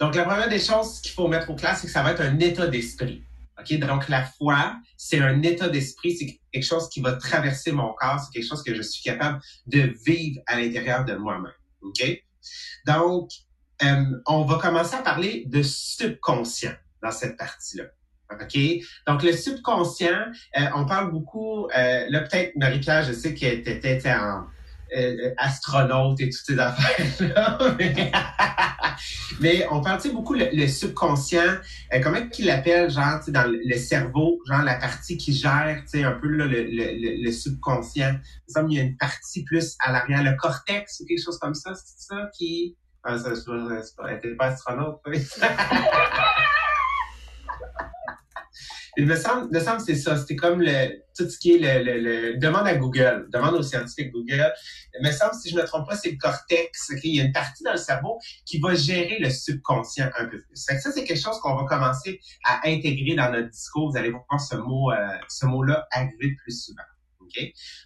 Donc, 0.00 0.14
la 0.14 0.24
première 0.24 0.48
des 0.48 0.60
choses 0.60 1.00
qu'il 1.00 1.12
faut 1.12 1.28
mettre 1.28 1.50
au 1.50 1.56
clair, 1.56 1.76
c'est 1.76 1.86
que 1.86 1.92
ça 1.92 2.02
va 2.02 2.12
être 2.12 2.20
un 2.20 2.38
état 2.38 2.66
d'esprit. 2.66 3.24
OK? 3.58 3.78
Donc, 3.78 4.08
la 4.08 4.24
foi, 4.24 4.76
c'est 4.96 5.20
un 5.20 5.42
état 5.42 5.68
d'esprit, 5.68 6.16
c'est 6.16 6.40
quelque 6.52 6.64
chose 6.64 6.88
qui 6.88 7.00
va 7.00 7.12
traverser 7.14 7.72
mon 7.72 7.92
corps, 7.94 8.20
c'est 8.20 8.32
quelque 8.32 8.48
chose 8.48 8.62
que 8.62 8.74
je 8.74 8.82
suis 8.82 9.02
capable 9.02 9.40
de 9.66 9.92
vivre 10.06 10.40
à 10.46 10.60
l'intérieur 10.60 11.04
de 11.04 11.14
moi-même. 11.14 11.52
OK? 11.82 12.22
Donc, 12.86 13.30
euh, 13.82 14.04
on 14.26 14.44
va 14.44 14.58
commencer 14.58 14.94
à 14.94 15.02
parler 15.02 15.44
de 15.46 15.62
subconscient 15.62 16.74
dans 17.02 17.12
cette 17.12 17.36
partie-là. 17.36 17.84
OK? 18.30 18.58
Donc, 19.06 19.22
le 19.22 19.32
subconscient, 19.32 20.26
euh, 20.58 20.66
on 20.74 20.86
parle 20.86 21.10
beaucoup, 21.10 21.66
euh, 21.68 22.06
là, 22.08 22.20
peut-être, 22.20 22.54
Marie-Pierre, 22.56 23.04
je 23.04 23.12
sais 23.12 23.34
qu'elle 23.34 23.66
était 23.66 24.12
en 24.12 24.46
euh, 24.96 25.34
astronaute 25.36 26.20
et 26.20 26.28
toutes 26.30 26.46
ces 26.46 26.58
affaires-là. 26.58 27.58
Mais 29.40 29.66
on 29.70 29.80
parle 29.80 30.00
beaucoup 30.12 30.34
le, 30.34 30.66
subconscient, 30.66 31.58
euh, 31.92 32.00
comment 32.02 32.26
qu'il 32.28 32.46
l'appelle, 32.46 32.90
genre, 32.90 33.20
dans 33.28 33.50
le, 33.50 33.76
cerveau, 33.76 34.40
genre 34.46 34.62
la 34.62 34.74
partie 34.76 35.16
qui 35.16 35.32
gère, 35.32 35.82
tu 35.82 35.98
sais, 35.98 36.04
un 36.04 36.12
peu 36.12 36.28
le, 36.28 36.46
le, 36.46 37.24
le, 37.24 37.32
subconscient. 37.32 38.18
Il 38.48 38.52
semble 38.52 38.68
qu'il 38.68 38.78
y 38.78 38.80
a 38.80 38.84
une 38.84 38.96
partie 38.96 39.44
plus 39.44 39.76
à 39.80 39.92
l'arrière, 39.92 40.22
le 40.22 40.36
cortex 40.36 41.00
ou 41.00 41.06
quelque 41.06 41.22
chose 41.22 41.38
comme 41.38 41.54
ça, 41.54 41.74
c'est 41.74 42.14
ça 42.14 42.30
qui... 42.36 42.76
Ah, 43.04 43.16
ça, 43.16 43.34
c'est 43.34 43.96
pas, 43.96 44.08
pas 44.38 44.46
astronaute, 44.46 45.00
Il 48.98 49.06
me 49.06 49.14
semble, 49.14 49.48
me 49.52 49.60
que 49.60 49.82
c'est 49.84 49.94
ça. 49.94 50.16
C'était 50.16 50.34
comme 50.34 50.60
le, 50.60 50.88
tout 51.16 51.30
ce 51.30 51.38
qui 51.38 51.54
est 51.54 51.58
le, 51.58 51.84
le, 51.84 52.00
le, 52.00 52.36
demande 52.36 52.66
à 52.66 52.74
Google, 52.74 53.28
demande 53.32 53.54
aux 53.54 53.62
scientifiques 53.62 54.10
Google. 54.10 54.52
Il 54.98 55.06
me 55.06 55.12
semble, 55.12 55.34
si 55.34 55.50
je 55.50 55.54
ne 55.54 55.60
me 55.60 55.66
trompe 55.68 55.88
pas, 55.88 55.96
c'est 55.96 56.10
le 56.10 56.16
cortex. 56.16 56.90
Il 57.04 57.14
y 57.14 57.20
a 57.20 57.24
une 57.24 57.32
partie 57.32 57.62
dans 57.62 57.70
le 57.70 57.78
cerveau 57.78 58.18
qui 58.44 58.58
va 58.58 58.74
gérer 58.74 59.20
le 59.20 59.30
subconscient 59.30 60.10
un 60.18 60.24
peu 60.24 60.42
plus. 60.42 60.56
ça, 60.56 60.74
c'est 60.76 61.04
quelque 61.04 61.20
chose 61.20 61.38
qu'on 61.38 61.54
va 61.54 61.64
commencer 61.64 62.20
à 62.44 62.66
intégrer 62.66 63.14
dans 63.14 63.30
notre 63.30 63.50
discours. 63.50 63.92
Vous 63.92 63.96
allez 63.96 64.10
voir 64.10 64.40
ce 64.40 64.56
mot, 64.56 64.90
euh, 64.90 64.96
ce 65.28 65.46
mot-là 65.46 65.86
arriver 65.92 66.34
plus 66.42 66.64
souvent. 66.64 66.82
OK? 67.20 67.40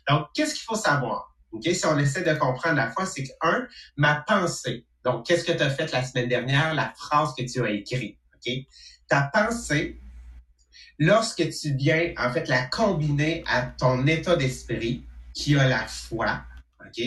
Donc, 0.09 0.29
qu'est-ce 0.33 0.55
qu'il 0.55 0.65
faut 0.65 0.77
savoir? 0.77 1.37
OK? 1.51 1.65
Si 1.65 1.85
on 1.85 1.99
essaie 1.99 2.23
de 2.23 2.33
comprendre 2.39 2.77
la 2.77 2.91
fois, 2.91 3.05
c'est 3.05 3.25
que, 3.25 3.33
un, 3.43 3.67
ma 3.99 4.25
pensée. 4.27 4.87
Donc, 5.05 5.27
qu'est-ce 5.27 5.45
que 5.45 5.53
tu 5.53 5.63
as 5.63 5.69
fait 5.69 5.93
la 5.93 6.05
semaine 6.05 6.31
dernière? 6.31 6.73
La 6.73 6.91
phrase 6.97 7.35
que 7.37 7.43
tu 7.43 7.63
as 7.63 7.71
écrite. 7.71 8.19
Ta 9.09 9.31
pensée, 9.31 10.01
lorsque 11.03 11.49
tu 11.51 11.75
viens, 11.75 12.13
en 12.17 12.33
fait, 12.33 12.49
la 12.49 12.67
combiner 12.67 13.43
à 13.49 13.63
ton 13.63 14.07
état 14.07 14.37
d'esprit, 14.37 15.05
qui 15.35 15.57
a 15.59 15.67
la 15.69 15.87
foi, 15.89 16.43
OK? 16.81 17.03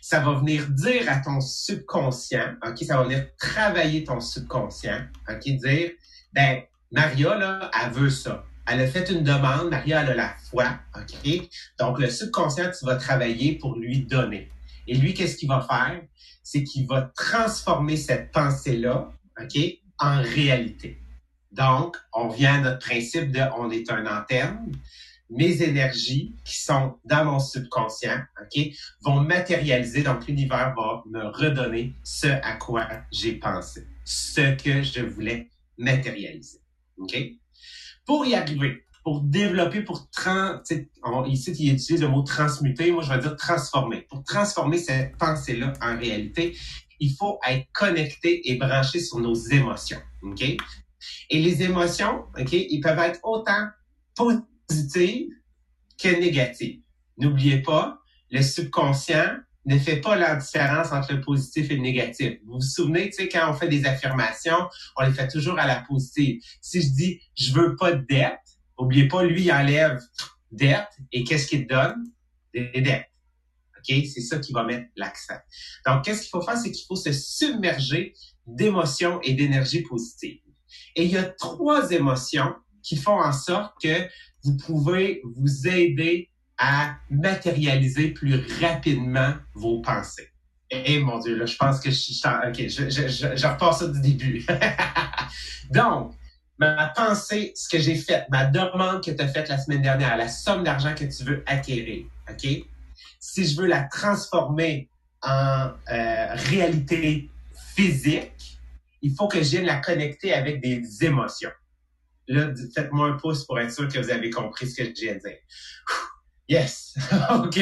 Ça 0.00 0.20
va 0.20 0.34
venir 0.34 0.66
dire 0.68 1.04
à 1.08 1.18
ton 1.18 1.40
subconscient, 1.40 2.54
OK? 2.66 2.78
Ça 2.82 2.96
va 2.96 3.04
venir 3.04 3.26
travailler 3.38 4.02
ton 4.02 4.20
subconscient, 4.20 5.02
OK? 5.28 5.42
Dire, 5.44 5.90
ben, 6.32 6.62
Maria, 6.90 7.36
là, 7.36 7.70
elle 7.80 7.92
veut 7.92 8.10
ça. 8.10 8.44
Elle 8.66 8.80
a 8.80 8.86
fait 8.88 9.08
une 9.10 9.22
demande, 9.22 9.70
Maria, 9.70 10.02
elle 10.02 10.10
a 10.10 10.14
la 10.14 10.34
foi, 10.50 10.78
OK? 10.96 11.48
Donc, 11.78 12.00
le 12.00 12.10
subconscient, 12.10 12.70
tu 12.76 12.84
vas 12.84 12.96
travailler 12.96 13.58
pour 13.58 13.76
lui 13.76 14.06
donner. 14.06 14.50
Et 14.88 14.96
lui, 14.96 15.14
qu'est-ce 15.14 15.36
qu'il 15.36 15.48
va 15.48 15.60
faire? 15.60 16.00
C'est 16.42 16.64
qu'il 16.64 16.88
va 16.88 17.12
transformer 17.14 17.96
cette 17.96 18.32
pensée-là, 18.32 19.12
OK, 19.40 19.56
en 19.98 20.20
réalité. 20.20 21.00
Donc, 21.52 21.96
on 22.12 22.28
vient 22.28 22.54
à 22.54 22.60
notre 22.60 22.86
principe 22.86 23.32
de 23.32 23.40
on 23.56 23.70
est 23.70 23.90
un 23.90 24.06
antenne. 24.06 24.72
Mes 25.28 25.62
énergies 25.62 26.34
qui 26.44 26.60
sont 26.60 26.98
dans 27.04 27.24
mon 27.24 27.38
subconscient, 27.38 28.18
OK, 28.40 28.66
vont 29.02 29.20
matérialiser. 29.20 30.02
Donc, 30.02 30.26
l'univers 30.26 30.74
va 30.76 31.02
me 31.06 31.26
redonner 31.28 31.94
ce 32.02 32.26
à 32.26 32.54
quoi 32.54 32.88
j'ai 33.12 33.34
pensé, 33.34 33.86
ce 34.04 34.56
que 34.56 34.82
je 34.82 35.02
voulais 35.02 35.48
matérialiser. 35.78 36.58
OK? 36.98 37.16
Pour 38.04 38.26
y 38.26 38.34
arriver, 38.34 38.84
pour 39.04 39.22
développer, 39.22 39.82
pour 39.82 40.10
trans, 40.10 40.60
ici, 41.26 41.52
il 41.58 41.74
utilise 41.74 42.00
le 42.00 42.08
mot 42.08 42.22
transmuter, 42.22 42.92
moi 42.92 43.02
je 43.02 43.12
vais 43.12 43.20
dire 43.20 43.36
transformer. 43.36 44.02
Pour 44.02 44.22
transformer 44.24 44.78
cette 44.78 45.16
pensée-là 45.16 45.72
en 45.80 45.96
réalité, 45.98 46.56
il 46.98 47.14
faut 47.14 47.38
être 47.48 47.66
connecté 47.72 48.50
et 48.50 48.56
branché 48.56 49.00
sur 49.00 49.18
nos 49.18 49.34
émotions. 49.34 50.00
OK? 50.22 50.56
Et 51.30 51.40
les 51.40 51.62
émotions, 51.62 52.24
OK, 52.38 52.52
ils 52.52 52.80
peuvent 52.80 52.98
être 52.98 53.20
autant 53.22 53.68
positives 54.14 55.30
que 56.02 56.08
négatives. 56.08 56.80
N'oubliez 57.18 57.62
pas, 57.62 57.98
le 58.30 58.42
subconscient 58.42 59.36
ne 59.66 59.78
fait 59.78 60.00
pas 60.00 60.16
la 60.16 60.36
différence 60.36 60.92
entre 60.92 61.12
le 61.12 61.20
positif 61.20 61.70
et 61.70 61.76
le 61.76 61.82
négatif. 61.82 62.38
Vous 62.46 62.54
vous 62.54 62.60
souvenez, 62.60 63.10
tu 63.10 63.16
sais, 63.16 63.28
quand 63.28 63.50
on 63.50 63.54
fait 63.54 63.68
des 63.68 63.84
affirmations, 63.84 64.68
on 64.96 65.04
les 65.04 65.12
fait 65.12 65.28
toujours 65.28 65.58
à 65.58 65.66
la 65.66 65.80
positive. 65.82 66.40
Si 66.60 66.80
je 66.82 66.88
dis 66.88 67.20
je 67.36 67.52
veux 67.52 67.76
pas 67.76 67.92
de 67.92 68.04
dette, 68.08 68.38
n'oubliez 68.78 69.08
pas, 69.08 69.22
lui, 69.22 69.44
il 69.44 69.52
enlève 69.52 70.00
dette 70.50 70.88
et 71.12 71.24
qu'est-ce 71.24 71.46
qu'il 71.46 71.66
donne? 71.66 72.10
Des 72.54 72.80
dettes. 72.80 73.06
OK? 73.78 74.04
C'est 74.06 74.20
ça 74.20 74.38
qui 74.38 74.52
va 74.52 74.64
mettre 74.64 74.86
l'accent. 74.96 75.38
Donc, 75.86 76.04
qu'est-ce 76.04 76.22
qu'il 76.22 76.30
faut 76.30 76.42
faire? 76.42 76.56
C'est 76.56 76.72
qu'il 76.72 76.86
faut 76.86 76.96
se 76.96 77.12
submerger 77.12 78.14
d'émotions 78.46 79.20
et 79.22 79.34
d'énergie 79.34 79.82
positive. 79.82 80.40
Et 80.96 81.04
il 81.04 81.10
y 81.10 81.16
a 81.16 81.24
trois 81.24 81.90
émotions 81.90 82.54
qui 82.82 82.96
font 82.96 83.20
en 83.20 83.32
sorte 83.32 83.74
que 83.82 84.08
vous 84.44 84.56
pouvez 84.56 85.22
vous 85.36 85.68
aider 85.68 86.30
à 86.58 86.96
matérialiser 87.10 88.08
plus 88.08 88.44
rapidement 88.60 89.34
vos 89.54 89.80
pensées. 89.80 90.28
Et 90.70 91.00
mon 91.00 91.18
Dieu, 91.18 91.36
là, 91.36 91.46
je 91.46 91.56
pense 91.56 91.80
que 91.80 91.90
je 91.90 91.96
suis... 91.96 92.20
OK, 92.24 92.56
je 92.68 93.46
repars 93.46 93.74
ça 93.74 93.88
du 93.88 94.00
début. 94.00 94.46
Donc, 95.70 96.14
ma 96.58 96.88
pensée, 96.88 97.52
ce 97.56 97.68
que 97.68 97.78
j'ai 97.78 97.96
fait, 97.96 98.26
ma 98.30 98.44
demande 98.44 99.02
que 99.02 99.10
tu 99.10 99.22
as 99.22 99.28
faite 99.28 99.48
la 99.48 99.58
semaine 99.58 99.82
dernière, 99.82 100.16
la 100.16 100.28
somme 100.28 100.62
d'argent 100.62 100.94
que 100.94 101.04
tu 101.04 101.24
veux 101.24 101.42
acquérir, 101.46 102.04
OK? 102.30 102.46
Si 103.18 103.46
je 103.46 103.60
veux 103.60 103.66
la 103.66 103.84
transformer 103.84 104.88
en 105.22 105.70
euh, 105.90 106.26
réalité 106.50 107.30
physique, 107.74 108.32
il 109.02 109.14
faut 109.14 109.28
que 109.28 109.42
je 109.42 109.50
vienne 109.50 109.66
la 109.66 109.80
connecter 109.80 110.32
avec 110.32 110.60
des 110.60 110.82
émotions. 111.04 111.50
Là, 112.28 112.52
faites-moi 112.74 113.08
un 113.08 113.16
pouce 113.16 113.44
pour 113.44 113.58
être 113.58 113.72
sûr 113.72 113.88
que 113.88 113.98
vous 113.98 114.10
avez 114.10 114.30
compris 114.30 114.68
ce 114.68 114.76
que 114.76 114.84
je 114.84 115.00
viens 115.00 115.14
de 115.14 115.20
dire. 115.20 115.38
Yes. 116.48 116.94
OK. 117.30 117.60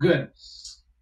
Good. 0.00 0.30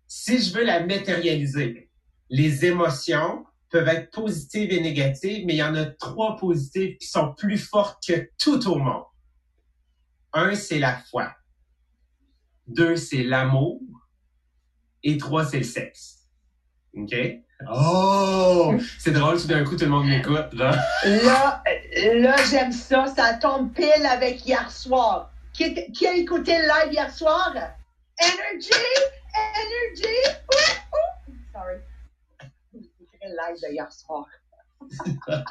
Si 0.07 0.43
je 0.43 0.55
veux 0.55 0.65
la 0.65 0.85
matérialiser, 0.85 1.91
les 2.31 2.65
émotions 2.65 3.45
peuvent 3.71 3.89
être 3.89 4.11
positives 4.11 4.73
et 4.73 4.81
négatives, 4.81 5.45
mais 5.47 5.55
il 5.55 5.59
y 5.59 5.63
en 5.63 5.75
a 5.75 5.87
trois 5.87 6.37
positives 6.37 6.97
qui 6.99 7.07
sont 7.07 7.35
plus 7.35 7.59
fortes 7.59 8.03
que 8.07 8.31
tout 8.39 8.67
au 8.69 8.79
monde. 8.79 9.05
Un, 10.33 10.55
c'est 10.55 10.79
la 10.79 10.97
foi. 11.11 11.35
Deux, 12.67 12.97
c'est 12.97 13.23
l'amour. 13.23 13.81
Et 15.03 15.19
trois, 15.19 15.45
c'est 15.45 15.59
le 15.59 15.65
sexe. 15.65 16.24
OK? 16.97 17.15
Oh! 17.73 18.75
C'est 18.99 19.13
drôle, 19.13 19.41
tout 19.41 19.47
d'un 19.47 19.65
coup, 19.65 19.77
tout 19.77 19.85
le 19.85 19.91
monde 19.91 20.07
m'écoute, 20.07 20.53
là. 20.53 20.77
Là, 21.05 21.63
là 22.15 22.37
j'aime 22.51 22.73
ça. 22.73 23.07
Ça 23.07 23.35
tombe 23.35 23.73
pile 23.73 24.07
avec 24.07 24.45
hier 24.47 24.71
soir. 24.71 25.31
Qui, 25.53 25.75
qui 25.93 26.07
a 26.07 26.15
écouté 26.15 26.57
le 26.59 26.65
live 26.65 26.93
hier 26.93 27.11
soir? 27.13 27.55
Energy! 28.19 28.71
Energy! 29.35 30.17
Ouh, 30.53 31.31
ouh. 31.31 31.35
Sorry. 31.53 31.77
J'ai 32.73 33.29
le 33.29 33.37
live 33.37 33.61
de 33.63 33.73
hier 33.73 33.93
soir. 33.93 34.27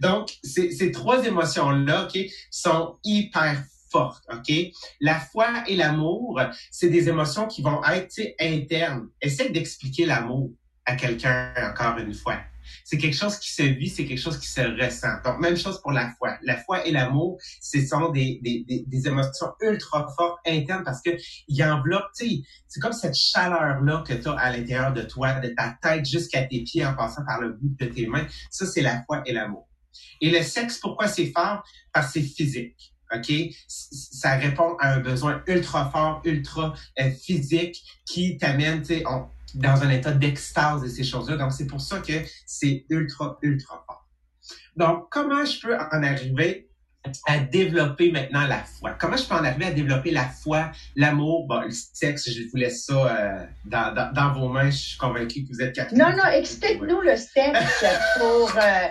Donc, 0.00 0.30
ces, 0.42 0.70
ces 0.70 0.90
trois 0.92 1.24
émotions-là, 1.26 2.04
OK, 2.04 2.18
sont 2.50 2.98
hyper 3.04 3.62
fortes, 3.90 4.24
OK? 4.32 4.52
La 5.00 5.20
foi 5.20 5.64
et 5.66 5.76
l'amour, 5.76 6.40
c'est 6.70 6.88
des 6.88 7.08
émotions 7.08 7.46
qui 7.46 7.62
vont 7.62 7.84
être, 7.84 8.18
internes. 8.40 9.08
Essaye 9.20 9.52
d'expliquer 9.52 10.06
l'amour 10.06 10.50
à 10.86 10.96
quelqu'un, 10.96 11.52
encore 11.70 11.98
une 11.98 12.14
fois. 12.14 12.38
C'est 12.84 12.98
quelque 12.98 13.16
chose 13.16 13.38
qui 13.38 13.52
se 13.52 13.62
vit, 13.62 13.88
c'est 13.88 14.04
quelque 14.04 14.20
chose 14.20 14.38
qui 14.38 14.46
se 14.48 14.60
ressent. 14.60 15.20
Donc, 15.24 15.40
même 15.40 15.56
chose 15.56 15.80
pour 15.80 15.92
la 15.92 16.10
foi. 16.16 16.36
La 16.42 16.56
foi 16.56 16.86
et 16.86 16.92
l'amour, 16.92 17.38
ce 17.60 17.84
sont 17.84 18.10
des, 18.10 18.40
des, 18.42 18.64
des, 18.68 18.84
des 18.86 19.06
émotions 19.06 19.48
ultra 19.60 20.06
fortes, 20.16 20.38
internes, 20.46 20.84
parce 20.84 21.02
que 21.02 21.10
ils 21.48 21.62
enveloppent, 21.64 22.12
tu 22.16 22.28
sais, 22.28 22.36
c'est 22.68 22.80
comme 22.80 22.92
cette 22.92 23.14
chaleur-là 23.14 24.04
que 24.06 24.14
tu 24.14 24.28
as 24.28 24.32
à 24.32 24.56
l'intérieur 24.56 24.92
de 24.92 25.02
toi, 25.02 25.34
de 25.40 25.48
ta 25.48 25.76
tête 25.82 26.06
jusqu'à 26.06 26.42
tes 26.42 26.62
pieds 26.62 26.84
en 26.84 26.94
passant 26.94 27.24
par 27.24 27.40
le 27.40 27.50
bout 27.50 27.74
de 27.78 27.86
tes 27.86 28.06
mains. 28.06 28.26
Ça, 28.50 28.66
c'est 28.66 28.82
la 28.82 29.02
foi 29.04 29.22
et 29.26 29.32
l'amour. 29.32 29.68
Et 30.20 30.30
le 30.30 30.42
sexe, 30.42 30.78
pourquoi 30.78 31.08
c'est 31.08 31.32
fort? 31.32 31.64
Parce 31.92 32.12
que 32.12 32.20
c'est 32.20 32.26
physique. 32.26 32.92
OK? 33.14 33.32
Ça 33.68 34.36
répond 34.36 34.76
à 34.80 34.94
un 34.94 35.00
besoin 35.00 35.42
ultra 35.46 35.90
fort, 35.90 36.22
ultra 36.24 36.74
euh, 36.98 37.10
physique 37.10 37.82
qui 38.06 38.38
t'amène, 38.38 38.80
tu 38.80 38.94
sais, 38.98 39.04
dans 39.54 39.82
un 39.82 39.90
état 39.90 40.12
d'extase 40.12 40.84
et 40.84 40.88
ces 40.88 41.04
choses-là. 41.04 41.36
Donc, 41.36 41.52
c'est 41.52 41.66
pour 41.66 41.80
ça 41.80 41.98
que 41.98 42.12
c'est 42.46 42.84
ultra, 42.88 43.38
ultra 43.42 43.84
fort. 43.86 44.06
Donc, 44.76 45.08
comment 45.10 45.44
je 45.44 45.60
peux 45.60 45.76
en 45.76 46.02
arriver 46.02 46.68
à 47.26 47.38
développer 47.38 48.12
maintenant 48.12 48.46
la 48.46 48.62
foi? 48.64 48.92
Comment 48.92 49.16
je 49.16 49.26
peux 49.26 49.34
en 49.34 49.44
arriver 49.44 49.66
à 49.66 49.72
développer 49.72 50.10
la 50.12 50.26
foi, 50.28 50.70
l'amour, 50.96 51.46
bon, 51.48 51.60
le 51.62 51.70
sexe, 51.70 52.30
je 52.30 52.42
vous 52.50 52.56
laisse 52.56 52.84
ça 52.86 52.94
euh, 52.94 53.44
dans, 53.64 53.94
dans, 53.94 54.12
dans 54.12 54.32
vos 54.32 54.48
mains. 54.48 54.70
Je 54.70 54.76
suis 54.76 54.98
convaincu 54.98 55.44
que 55.44 55.48
vous 55.52 55.60
êtes 55.60 55.74
capable. 55.74 55.98
Non, 55.98 56.10
non, 56.10 56.30
explique-nous 56.32 57.00
le 57.00 57.16
sexe 57.16 57.84
pour. 58.18 58.50
euh, 58.56 58.88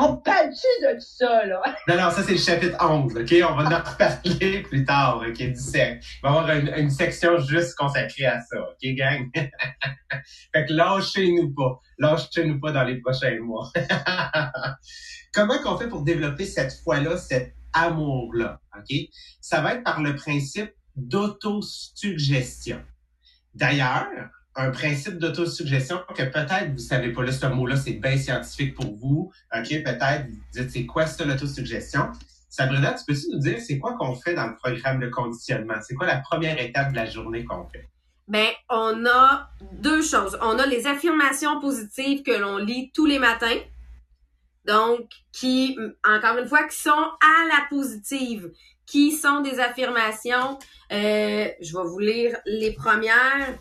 on 0.00 0.16
parle-tu 0.18 0.86
de 0.86 0.98
ça, 1.00 1.44
là? 1.46 1.60
Non, 1.88 1.96
non, 1.96 2.10
ça 2.10 2.22
c'est 2.22 2.32
le 2.32 2.38
chapitre 2.38 2.76
11, 2.80 3.16
OK? 3.16 3.34
On 3.48 3.56
va 3.56 3.64
en 3.64 3.90
reparler 3.90 4.62
plus 4.62 4.84
tard, 4.84 5.22
OK, 5.26 5.36
du 5.36 5.56
sexe. 5.56 6.06
Il 6.16 6.20
va 6.22 6.28
y 6.28 6.32
avoir 6.32 6.50
une, 6.56 6.72
une 6.76 6.90
section 6.90 7.38
juste 7.40 7.74
consacrée 7.76 8.26
à 8.26 8.40
ça, 8.40 8.60
OK, 8.60 8.94
gang? 8.94 9.28
fait 9.34 10.66
que 10.66 10.72
lâchez-nous 10.72 11.52
pas. 11.54 11.80
Lâchez-nous 11.98 12.60
pas 12.60 12.72
dans 12.72 12.84
les 12.84 13.00
prochains 13.00 13.40
mois. 13.40 13.70
Comment 15.34 15.58
qu'on 15.62 15.76
fait 15.76 15.88
pour 15.88 16.02
développer 16.02 16.46
cette 16.46 16.72
foi-là, 16.84 17.16
cet 17.16 17.54
amour-là, 17.72 18.60
OK? 18.76 18.96
Ça 19.40 19.60
va 19.60 19.74
être 19.74 19.84
par 19.84 20.00
le 20.00 20.14
principe 20.14 20.70
d'autosuggestion. 20.96 22.82
D'ailleurs, 23.54 24.30
un 24.58 24.70
principe 24.70 25.18
d'autosuggestion 25.18 26.00
que 26.16 26.24
peut-être 26.24 26.72
vous 26.72 26.78
savez 26.78 27.12
pas 27.12 27.22
là, 27.22 27.30
ce 27.30 27.46
mot-là, 27.46 27.76
c'est 27.76 27.92
bien 27.92 28.16
scientifique 28.18 28.74
pour 28.74 28.92
vous. 28.96 29.32
OK, 29.56 29.68
peut-être 29.68 30.26
vous 30.28 30.60
dites 30.60 30.70
c'est 30.70 30.84
quoi 30.84 31.06
ça 31.06 31.24
l'autosuggestion? 31.24 32.10
Sabrina, 32.50 32.94
tu 32.94 33.04
peux-tu 33.06 33.30
nous 33.32 33.38
dire 33.38 33.60
c'est 33.60 33.78
quoi 33.78 33.94
qu'on 33.96 34.16
fait 34.16 34.34
dans 34.34 34.48
le 34.48 34.56
programme 34.56 34.98
de 34.98 35.08
conditionnement? 35.08 35.74
C'est 35.80 35.94
quoi 35.94 36.06
la 36.06 36.18
première 36.18 36.60
étape 36.60 36.90
de 36.90 36.96
la 36.96 37.06
journée 37.06 37.44
qu'on 37.44 37.68
fait? 37.68 37.88
Ben, 38.26 38.48
on 38.68 39.06
a 39.06 39.48
deux 39.72 40.02
choses. 40.02 40.36
On 40.42 40.58
a 40.58 40.66
les 40.66 40.86
affirmations 40.88 41.60
positives 41.60 42.22
que 42.22 42.32
l'on 42.32 42.58
lit 42.58 42.90
tous 42.92 43.06
les 43.06 43.20
matins. 43.20 43.60
Donc, 44.64 45.08
qui, 45.32 45.78
encore 46.04 46.36
une 46.36 46.48
fois, 46.48 46.64
qui 46.64 46.76
sont 46.76 46.90
à 46.90 47.46
la 47.46 47.66
positive, 47.70 48.50
qui 48.86 49.12
sont 49.12 49.40
des 49.40 49.60
affirmations. 49.60 50.58
Euh, 50.90 51.48
je 51.60 51.76
vais 51.76 51.84
vous 51.84 51.98
lire 52.00 52.36
les 52.44 52.72
premières 52.72 53.56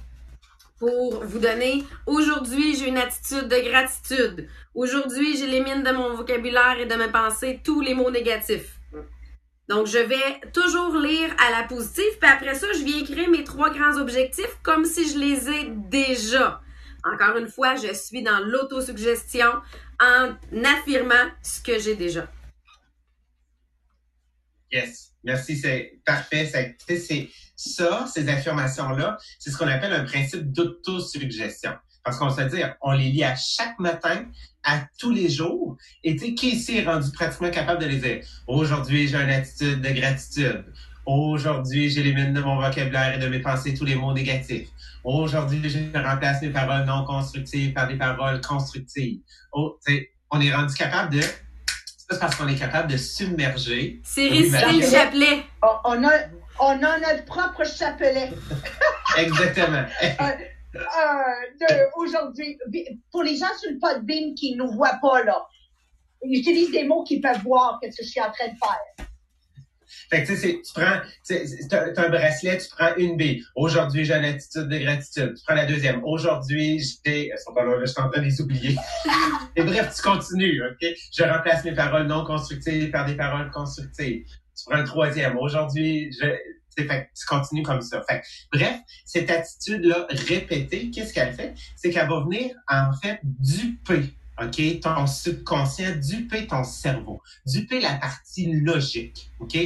pour 0.80 1.24
vous 1.24 1.40
donner. 1.40 1.84
Aujourd'hui, 2.06 2.76
j'ai 2.76 2.88
une 2.88 2.98
attitude 2.98 3.48
de 3.48 3.70
gratitude. 3.70 4.48
Aujourd'hui, 4.74 5.38
j'élimine 5.38 5.84
de 5.84 5.92
mon 5.92 6.16
vocabulaire 6.16 6.80
et 6.80 6.86
de 6.86 6.96
mes 6.96 7.12
pensées 7.12 7.62
tous 7.64 7.82
les 7.82 7.94
mots 7.94 8.12
négatifs. 8.12 8.80
Donc, 9.70 9.88
je 9.88 9.98
vais 9.98 10.42
toujours 10.54 10.96
lire 10.98 11.36
à 11.40 11.52
la 11.52 11.68
positive, 11.68 12.18
puis 12.22 12.30
après 12.30 12.56
ça, 12.56 12.68
je 12.74 12.84
viens 12.84 13.00
écrire 13.00 13.30
mes 13.30 13.44
trois 13.44 13.70
grands 13.70 13.98
objectifs 13.98 14.58
comme 14.64 14.86
si 14.86 15.12
je 15.12 15.20
les 15.20 15.50
ai 15.50 15.66
déjà. 15.90 16.62
Encore 17.04 17.38
une 17.38 17.50
fois, 17.50 17.76
je 17.76 17.94
suis 17.94 18.24
dans 18.24 18.40
l'autosuggestion 18.40 19.50
en 20.02 20.36
affirmant 20.64 21.32
ce 21.42 21.62
que 21.62 21.80
j'ai 21.80 21.96
déjà. 21.96 22.28
Yes. 24.72 25.14
Merci, 25.28 25.58
c'est 25.58 26.00
parfait. 26.06 26.50
C'est, 26.88 27.30
ça, 27.58 28.08
ces 28.14 28.30
affirmations-là, 28.30 29.18
c'est 29.40 29.52
ce 29.52 29.58
qu'on 29.58 29.68
appelle 29.68 29.92
un 29.92 30.06
principe 30.06 30.54
d'autosuggestion. 30.54 31.74
Parce 32.02 32.18
qu'on 32.18 32.30
se 32.30 32.42
dit, 32.44 32.62
on 32.82 32.94
les 32.94 33.10
lit 33.10 33.26
à 33.26 33.36
chaque 33.36 33.78
matin, 33.78 34.26
à 34.64 34.86
tous 34.98 35.12
les 35.12 35.28
jours. 35.28 35.76
Et 36.06 36.16
tu 36.16 36.28
sais, 36.28 36.34
qui 36.34 36.52
ici 36.52 36.78
est 36.78 36.86
rendu 36.86 37.12
pratiquement 37.12 37.50
capable 37.50 37.82
de 37.82 37.88
les 37.88 37.98
dire? 37.98 38.26
Aujourd'hui, 38.48 39.10
j'ai 39.10 39.18
une 39.18 39.30
attitude 39.30 39.82
de 39.82 39.90
gratitude. 39.90 40.64
Aujourd'hui, 41.06 41.90
j'élimine 41.90 42.34
de 42.34 42.40
mon 42.40 42.56
vocabulaire 42.62 43.16
et 43.16 43.20
de 43.20 43.28
mes 43.28 43.40
pensées 43.40 43.74
tous 43.74 43.84
les 43.84 43.96
mots 43.96 44.14
négatifs. 44.14 44.70
Aujourd'hui, 45.04 45.62
je 45.70 45.80
remplace 46.02 46.42
mes 46.42 46.52
paroles 46.52 46.86
non 46.86 47.04
constructives 47.04 47.74
par 47.74 47.90
des 47.90 47.98
paroles 47.98 48.40
constructives. 48.40 49.20
Oh, 49.52 49.78
on 50.32 50.40
est 50.40 50.56
rendu 50.56 50.74
capable 50.74 51.16
de... 51.16 51.22
C'est 52.10 52.20
parce 52.20 52.36
qu'on 52.36 52.48
est 52.48 52.56
capable 52.58 52.90
de 52.92 52.98
submerger. 52.98 54.00
C'est 54.04 54.30
réciter 54.30 54.72
le 54.80 54.82
chapelet. 54.90 55.44
On, 55.62 55.68
on 55.98 56.04
a, 56.08 56.12
on 56.60 56.84
a 56.84 57.00
notre 57.00 57.26
propre 57.26 57.66
chapelet. 57.66 58.32
Exactement. 59.18 59.86
Euh, 60.76 60.80
de- 61.60 61.90
Aujourd'hui, 61.96 62.60
pour 63.12 63.24
les 63.24 63.36
gens 63.36 63.48
sur 63.60 63.72
le 63.72 63.80
podbean 63.80 64.36
qui 64.36 64.52
ne 64.56 64.64
nous 64.64 64.72
voient 64.74 65.00
pas, 65.02 65.24
là, 65.24 65.48
j'utilise 66.24 66.70
des 66.70 66.84
mots 66.84 67.04
qui 67.04 67.20
peuvent 67.20 67.42
voir 67.42 67.80
ce 67.82 67.88
que 67.90 67.96
je 68.04 68.08
suis 68.08 68.22
en 68.22 68.30
train 68.32 68.50
de 68.50 68.58
faire. 68.60 69.08
Fait 70.10 70.24
que 70.24 70.28
tu 70.28 70.38
sais, 70.38 70.62
tu 70.66 70.74
prends, 70.74 71.00
c'est- 71.24 71.74
un 71.74 72.10
bracelet, 72.10 72.58
tu 72.58 72.68
prends 72.76 72.96
une 72.98 73.18
bille. 73.18 73.44
Aujourd'hui, 73.56 74.06
j'ai 74.06 74.14
une 74.14 74.26
attitude 74.26 74.68
de 74.68 74.78
gratitude. 74.78 75.34
Tu 75.36 75.44
prends 75.46 75.56
la 75.56 75.66
deuxième. 75.66 76.04
Aujourd'hui, 76.04 76.82
elles 77.06 77.40
sont 77.44 77.54
pas 77.54 77.64
là, 77.66 77.78
je 77.82 77.86
suis 77.86 78.02
en 78.02 78.10
train 78.10 78.22
de 78.22 78.26
les 78.26 78.42
oublier. 78.42 78.76
Et 79.56 79.64
bref, 79.64 79.94
tu 79.96 80.02
continues, 80.02 80.62
ok? 80.64 80.88
Je 81.16 81.24
remplace 81.24 81.64
mes 81.64 81.74
paroles 81.74 82.08
non 82.08 82.24
constructives 82.26 82.92
par 82.92 83.06
des 83.06 83.16
paroles 83.16 83.50
constructives. 83.52 84.26
Tu 84.26 84.64
prends 84.66 84.78
le 84.78 84.86
troisième. 84.86 85.38
Aujourd'hui, 85.38 86.12
je, 86.20 86.28
fait 86.78 86.88
que 86.88 87.20
tu 87.20 87.26
continues 87.26 87.64
comme 87.64 87.82
ça. 87.82 88.04
Fait 88.08 88.22
que, 88.22 88.26
bref, 88.58 88.76
cette 89.06 89.32
attitude-là 89.32 90.06
répétée, 90.10 90.92
qu'est-ce 90.92 91.14
qu'elle 91.14 91.34
fait? 91.34 91.54
C'est 91.76 91.90
qu'elle 91.90 92.08
va 92.08 92.22
venir, 92.22 92.56
en 92.70 92.92
fait, 93.02 93.20
duper, 93.24 94.14
ok? 94.42 94.80
Ton 94.82 95.08
subconscient, 95.08 95.96
duper 95.98 96.48
ton 96.48 96.64
cerveau, 96.64 97.22
duper 97.46 97.80
la 97.82 97.94
partie 97.96 98.52
logique, 98.52 99.32
ok? 99.40 99.58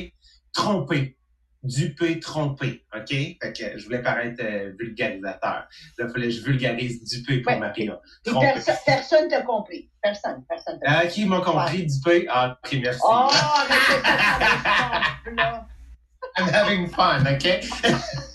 tromper. 0.53 1.17
Duper, 1.63 2.19
tromper. 2.19 2.83
OK? 2.93 3.07
Fait 3.09 3.37
que 3.55 3.77
je 3.77 3.83
voulais 3.85 4.01
paraître 4.01 4.43
euh, 4.43 4.71
vulgarisateur. 4.79 5.67
Là, 5.97 6.05
il 6.07 6.09
fallait 6.11 6.25
que 6.27 6.31
je 6.33 6.41
vulgarise 6.41 7.03
duper 7.03 7.41
pour 7.41 7.53
Ouais. 7.53 7.59
Maria. 7.59 7.99
Perso- 8.25 8.71
personne 8.83 9.27
t'a 9.29 9.43
compris. 9.43 9.89
Personne, 10.01 10.43
personne 10.49 10.79
t'a 10.79 10.99
Ah, 10.99 11.05
qui 11.05 11.23
m'a 11.25 11.39
compris? 11.41 11.85
Duper? 11.85 12.25
Ah, 12.29 12.57
ok, 12.65 12.79
merci. 12.81 12.99
Oh, 13.03 13.29
arrêtez 13.31 14.01
ça, 14.03 14.11
ça, 15.23 15.31
là. 15.37 15.67
I'm 16.39 16.49
having 16.49 16.87
fun, 16.89 17.23
OK? 17.31 17.59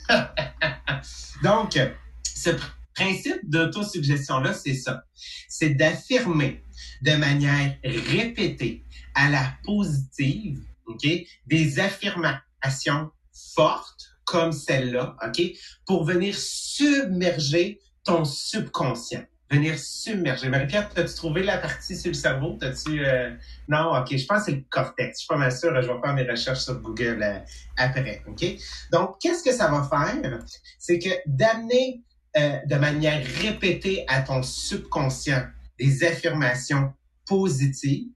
Donc, 1.43 1.77
ce 2.25 2.51
principe 2.97 3.39
d'autosuggestion-là, 3.45 4.55
c'est 4.55 4.75
ça. 4.75 5.05
C'est 5.49 5.71
d'affirmer 5.71 6.65
de 7.03 7.13
manière 7.13 7.77
répétée 7.85 8.85
à 9.15 9.31
la 9.31 9.53
positive, 9.65 10.61
OK, 10.87 11.07
des 11.47 11.79
affirmations 11.79 13.11
fortes 13.55 14.07
comme 14.25 14.53
celle-là, 14.53 15.17
OK, 15.25 15.43
pour 15.87 16.05
venir 16.05 16.35
submerger 16.37 17.81
ton 18.05 18.25
subconscient. 18.25 19.25
venir 19.51 19.79
submerger. 19.79 20.49
Marie-Pierre, 20.49 20.91
as-tu 20.97 21.15
trouvé 21.15 21.43
la 21.45 21.59
partie 21.59 21.97
sur 21.97 22.09
le 22.09 22.15
cerveau? 22.15 22.57
T'as-tu, 22.61 23.05
euh, 23.07 23.31
Non, 23.69 23.93
OK. 23.97 24.17
Je 24.17 24.27
pense 24.27 24.41
que 24.41 24.45
c'est 24.47 24.57
le 24.57 24.65
cortex. 24.69 25.19
Je 25.19 25.21
suis 25.21 25.29
pas 25.29 25.37
mal 25.37 25.57
sûr. 25.57 25.71
Je 25.81 25.87
vais 25.87 26.01
faire 26.03 26.15
mes 26.15 26.29
recherches 26.29 26.65
sur 26.65 26.81
Google 26.81 27.23
euh, 27.23 27.39
après. 27.77 28.23
OK? 28.27 28.45
Donc, 28.91 29.21
qu'est-ce 29.21 29.45
que 29.45 29.53
ça 29.53 29.71
va 29.71 29.85
faire? 29.89 30.41
C'est 30.81 30.99
que 30.99 31.11
d'amener 31.27 32.03
euh, 32.37 32.59
de 32.67 32.75
manière 32.77 33.25
répétée 33.41 34.05
à 34.09 34.21
ton 34.21 34.43
subconscient 34.43 35.47
des 35.79 36.05
affirmations 36.05 36.93
positives, 37.25 38.13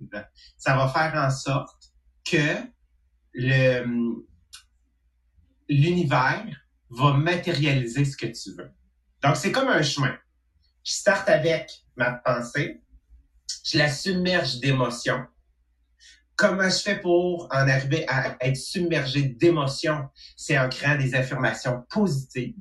ça 0.59 0.77
va 0.77 0.89
faire 0.89 1.15
en 1.15 1.31
sorte 1.31 1.91
que 2.25 2.57
l'univers 5.69 6.47
va 6.91 7.13
matérialiser 7.15 8.05
ce 8.05 8.17
que 8.17 8.27
tu 8.27 8.51
veux. 8.57 8.71
Donc, 9.23 9.37
c'est 9.37 9.53
comme 9.53 9.69
un 9.69 9.83
chemin. 9.83 10.15
Je 10.85 10.93
starte 10.93 11.29
avec 11.29 11.71
ma 11.97 12.13
pensée, 12.13 12.83
je 13.65 13.79
la 13.79 13.89
submerge 13.89 14.61
d'émotions. 14.61 15.25
Comment 16.37 16.69
je 16.69 16.79
fais 16.79 17.01
pour 17.01 17.49
en 17.51 17.69
arriver 17.69 18.07
à 18.09 18.37
être 18.41 18.57
submergé 18.57 19.23
d'émotions? 19.23 20.09
C'est 20.37 20.59
en 20.59 20.69
créant 20.69 20.97
des 20.97 21.15
affirmations 21.15 21.85
positives 21.91 22.55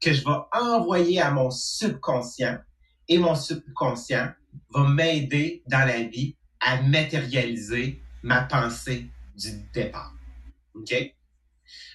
que 0.00 0.12
je 0.12 0.24
vais 0.24 0.36
envoyer 0.52 1.20
à 1.20 1.30
mon 1.30 1.50
subconscient 1.50 2.58
et 3.08 3.18
mon 3.18 3.34
subconscient 3.34 4.28
va 4.70 4.88
m'aider 4.88 5.62
dans 5.66 5.86
la 5.86 6.02
vie 6.02 6.36
à 6.60 6.82
matérialiser 6.82 8.02
ma 8.22 8.42
pensée 8.42 9.10
du 9.36 9.50
départ. 9.72 10.14
OK? 10.74 10.94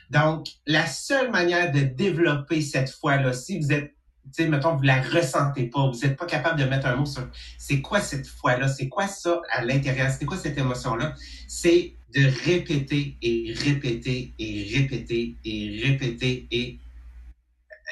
Donc, 0.09 0.47
la 0.67 0.85
seule 0.85 1.31
manière 1.31 1.71
de 1.71 1.81
développer 1.81 2.61
cette 2.61 2.89
foi-là, 2.89 3.33
si 3.33 3.59
vous 3.59 3.71
êtes, 3.71 3.95
tu 4.25 4.43
sais, 4.43 4.47
mettons, 4.47 4.75
vous 4.75 4.83
la 4.83 5.01
ressentez 5.01 5.67
pas, 5.67 5.89
vous 5.89 5.99
n'êtes 5.99 6.17
pas 6.17 6.25
capable 6.25 6.59
de 6.59 6.65
mettre 6.65 6.87
un 6.87 6.95
mot 6.95 7.05
sur 7.05 7.27
c'est 7.57 7.81
quoi 7.81 7.99
cette 7.99 8.27
foi-là, 8.27 8.67
c'est 8.67 8.89
quoi 8.89 9.07
ça 9.07 9.41
à 9.51 9.65
l'intérieur, 9.65 10.09
c'est 10.11 10.25
quoi 10.25 10.37
cette 10.37 10.57
émotion-là, 10.57 11.15
c'est 11.47 11.95
de 12.13 12.25
répéter 12.45 13.17
et 13.21 13.53
répéter 13.55 14.33
et 14.37 14.71
répéter 14.75 15.35
et 15.43 15.81
répéter 15.83 16.47
et 16.51 16.79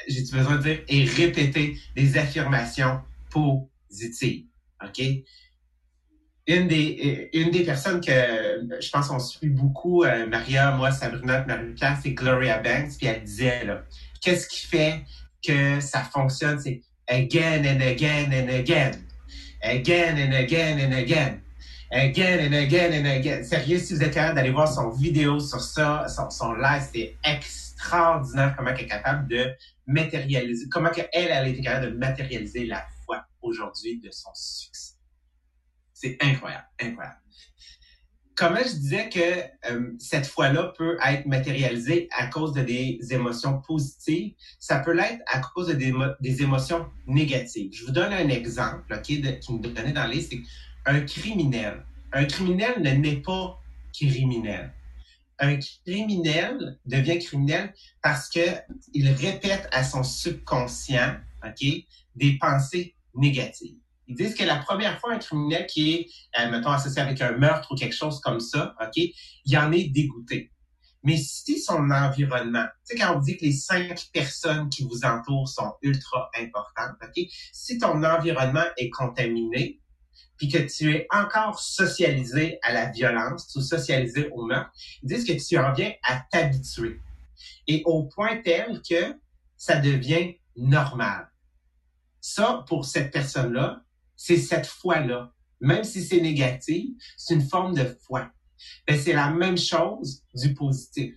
j'ai 0.08 0.22
besoin 0.32 0.56
de 0.56 0.62
dire 0.62 0.78
et 0.88 1.04
répéter 1.04 1.78
des 1.96 2.16
affirmations 2.16 3.00
positives. 3.30 4.44
OK? 4.84 5.02
une 6.46 6.66
des, 6.66 7.30
une 7.34 7.50
des 7.50 7.62
personnes 7.62 8.00
que 8.00 8.12
je 8.80 8.90
pense 8.90 9.08
qu'on 9.08 9.20
suit 9.20 9.48
beaucoup, 9.48 10.04
euh, 10.04 10.26
Maria, 10.26 10.72
moi, 10.72 10.90
Sabrina, 10.90 11.44
Marie-Pierre, 11.46 11.98
c'est 12.02 12.12
Gloria 12.12 12.58
Banks, 12.58 12.96
puis 12.98 13.06
elle 13.06 13.22
disait, 13.22 13.62
qu'est-ce 14.20 14.48
qui 14.48 14.66
fait 14.66 15.04
que 15.46 15.80
ça 15.80 16.00
fonctionne? 16.00 16.58
C'est 16.58 16.82
again 17.08 17.64
and 17.64 17.80
again 17.80 18.32
and 18.32 18.48
again. 18.48 18.92
Again 19.62 20.16
and 20.18 20.34
again 20.34 20.80
and 20.80 20.92
again. 20.92 21.40
Again 21.92 22.40
and 22.40 22.54
again 22.54 22.92
and 22.92 23.06
again. 23.06 23.44
Sérieux, 23.44 23.78
si 23.78 23.94
vous 23.94 24.02
êtes 24.02 24.14
capable 24.14 24.36
d'aller 24.36 24.50
voir 24.50 24.72
son 24.72 24.90
vidéo 24.90 25.38
sur 25.38 25.60
ça, 25.60 26.06
son, 26.08 26.30
son 26.30 26.54
live, 26.54 26.82
c'est 26.92 27.14
extraordinaire 27.82 28.54
comment 28.56 28.70
elle 28.70 28.80
est 28.80 28.86
capable 28.86 29.28
de 29.28 29.52
matérialiser, 29.86 30.68
comment 30.70 30.90
elle, 31.12 31.28
elle 31.30 31.48
été 31.48 31.60
capable 31.62 31.92
de 31.92 31.98
matérialiser 31.98 32.66
la 32.66 32.86
foi 33.04 33.24
aujourd'hui 33.42 34.00
de 34.00 34.10
son 34.10 34.30
succès. 34.34 34.94
C'est 35.92 36.16
incroyable, 36.20 36.66
incroyable. 36.80 37.16
Comment 38.34 38.60
je 38.64 38.76
disais 38.76 39.08
que 39.10 39.70
euh, 39.70 39.92
cette 39.98 40.26
foi-là 40.26 40.72
peut 40.78 40.96
être 41.06 41.26
matérialisée 41.26 42.08
à 42.12 42.28
cause 42.28 42.54
de 42.54 42.62
des 42.62 42.98
émotions 43.10 43.60
positives, 43.60 44.34
ça 44.58 44.78
peut 44.78 44.92
l'être 44.92 45.22
à 45.26 45.40
cause 45.40 45.68
de 45.68 45.74
des, 46.20 46.42
émotions 46.42 46.86
négatives. 47.06 47.70
Je 47.74 47.84
vous 47.84 47.92
donne 47.92 48.12
un 48.12 48.28
exemple 48.28 49.00
qui 49.02 49.20
me 49.20 49.58
donnait 49.58 49.92
dans 49.92 50.06
les 50.06 50.22
c'est 50.22 50.40
un 50.86 51.00
criminel. 51.00 51.84
Un 52.12 52.24
criminel 52.24 52.80
ne 52.80 52.90
naît 52.92 53.20
pas 53.20 53.60
criminel. 53.92 54.72
Un 55.42 55.58
criminel 55.58 56.78
devient 56.86 57.18
criminel 57.18 57.74
parce 58.00 58.30
que 58.30 58.40
il 58.94 59.10
répète 59.10 59.68
à 59.72 59.82
son 59.82 60.04
subconscient, 60.04 61.16
ok, 61.44 61.66
des 62.14 62.38
pensées 62.38 62.94
négatives. 63.14 63.76
Ils 64.06 64.14
disent 64.14 64.36
que 64.36 64.44
la 64.44 64.58
première 64.58 65.00
fois, 65.00 65.14
un 65.14 65.18
criminel 65.18 65.66
qui 65.66 65.94
est, 65.94 66.06
euh, 66.38 66.48
mettons, 66.48 66.70
associé 66.70 67.02
avec 67.02 67.20
un 67.20 67.32
meurtre 67.32 67.72
ou 67.72 67.74
quelque 67.74 67.94
chose 67.94 68.20
comme 68.20 68.38
ça, 68.38 68.76
OK, 68.80 69.02
il 69.44 69.58
en 69.58 69.72
est 69.72 69.88
dégoûté. 69.88 70.52
Mais 71.02 71.16
si 71.16 71.60
son 71.60 71.90
environnement, 71.90 72.66
tu 72.86 72.96
sais, 72.96 73.02
quand 73.02 73.16
on 73.16 73.18
dit 73.18 73.36
que 73.36 73.44
les 73.44 73.52
cinq 73.52 74.10
personnes 74.12 74.68
qui 74.68 74.84
vous 74.84 75.04
entourent 75.04 75.48
sont 75.48 75.74
ultra 75.82 76.30
importantes, 76.38 76.96
OK, 77.02 77.24
si 77.52 77.78
ton 77.78 78.04
environnement 78.04 78.64
est 78.76 78.90
contaminé, 78.90 79.80
puis 80.36 80.48
que 80.48 80.58
tu 80.58 80.92
es 80.92 81.06
encore 81.10 81.60
socialisé 81.60 82.58
à 82.62 82.72
la 82.72 82.90
violence 82.90 83.54
ou 83.54 83.60
socialisé 83.60 84.28
au 84.32 84.44
meurtre, 84.44 84.72
ils 85.02 85.08
disent 85.08 85.24
que 85.24 85.32
tu 85.32 85.58
en 85.58 85.72
viens 85.72 85.92
à 86.02 86.20
t'habituer. 86.30 87.00
Et 87.66 87.82
au 87.86 88.04
point 88.04 88.40
tel 88.42 88.80
que 88.88 89.16
ça 89.56 89.76
devient 89.76 90.34
normal. 90.56 91.30
Ça, 92.20 92.64
pour 92.68 92.84
cette 92.84 93.12
personne-là, 93.12 93.82
c'est 94.16 94.36
cette 94.36 94.66
foi-là. 94.66 95.32
Même 95.60 95.84
si 95.84 96.02
c'est 96.02 96.20
négatif, 96.20 96.90
c'est 97.16 97.34
une 97.34 97.48
forme 97.48 97.74
de 97.74 97.84
foi. 97.84 98.30
Mais 98.88 98.98
c'est 98.98 99.12
la 99.12 99.30
même 99.30 99.58
chose 99.58 100.22
du 100.34 100.54
positif. 100.54 101.14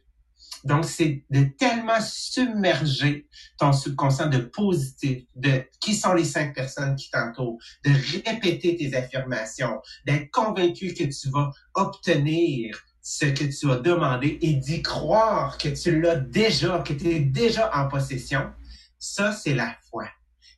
Donc, 0.66 0.86
c'est 0.86 1.24
de 1.30 1.44
tellement 1.58 2.02
submerger 2.02 3.28
ton 3.60 3.72
subconscient 3.72 4.30
de 4.30 4.40
positif, 4.40 5.24
de 5.36 5.64
qui 5.80 5.96
sont 5.96 6.14
les 6.14 6.26
cinq 6.26 6.54
personnes 6.54 6.96
qui 6.96 7.10
t'entourent, 7.10 7.60
de 7.86 7.92
répéter 8.26 8.76
tes 8.76 8.96
affirmations, 8.96 9.80
d'être 10.06 10.30
convaincu 10.32 10.94
que 10.94 11.04
tu 11.04 11.30
vas 11.30 11.52
obtenir 11.76 12.84
ce 13.02 13.26
que 13.26 13.44
tu 13.44 13.72
as 13.72 13.78
demandé 13.78 14.40
et 14.42 14.54
d'y 14.54 14.82
croire 14.82 15.58
que 15.58 15.70
tu 15.70 16.02
l'as 16.02 16.16
déjà, 16.16 16.80
que 16.80 16.94
tu 16.94 17.08
es 17.10 17.20
déjà 17.20 17.72
en 17.76 17.88
possession. 17.88 18.52
Ça, 18.98 19.32
c'est 19.32 19.54
la 19.54 19.76
foi 19.90 20.06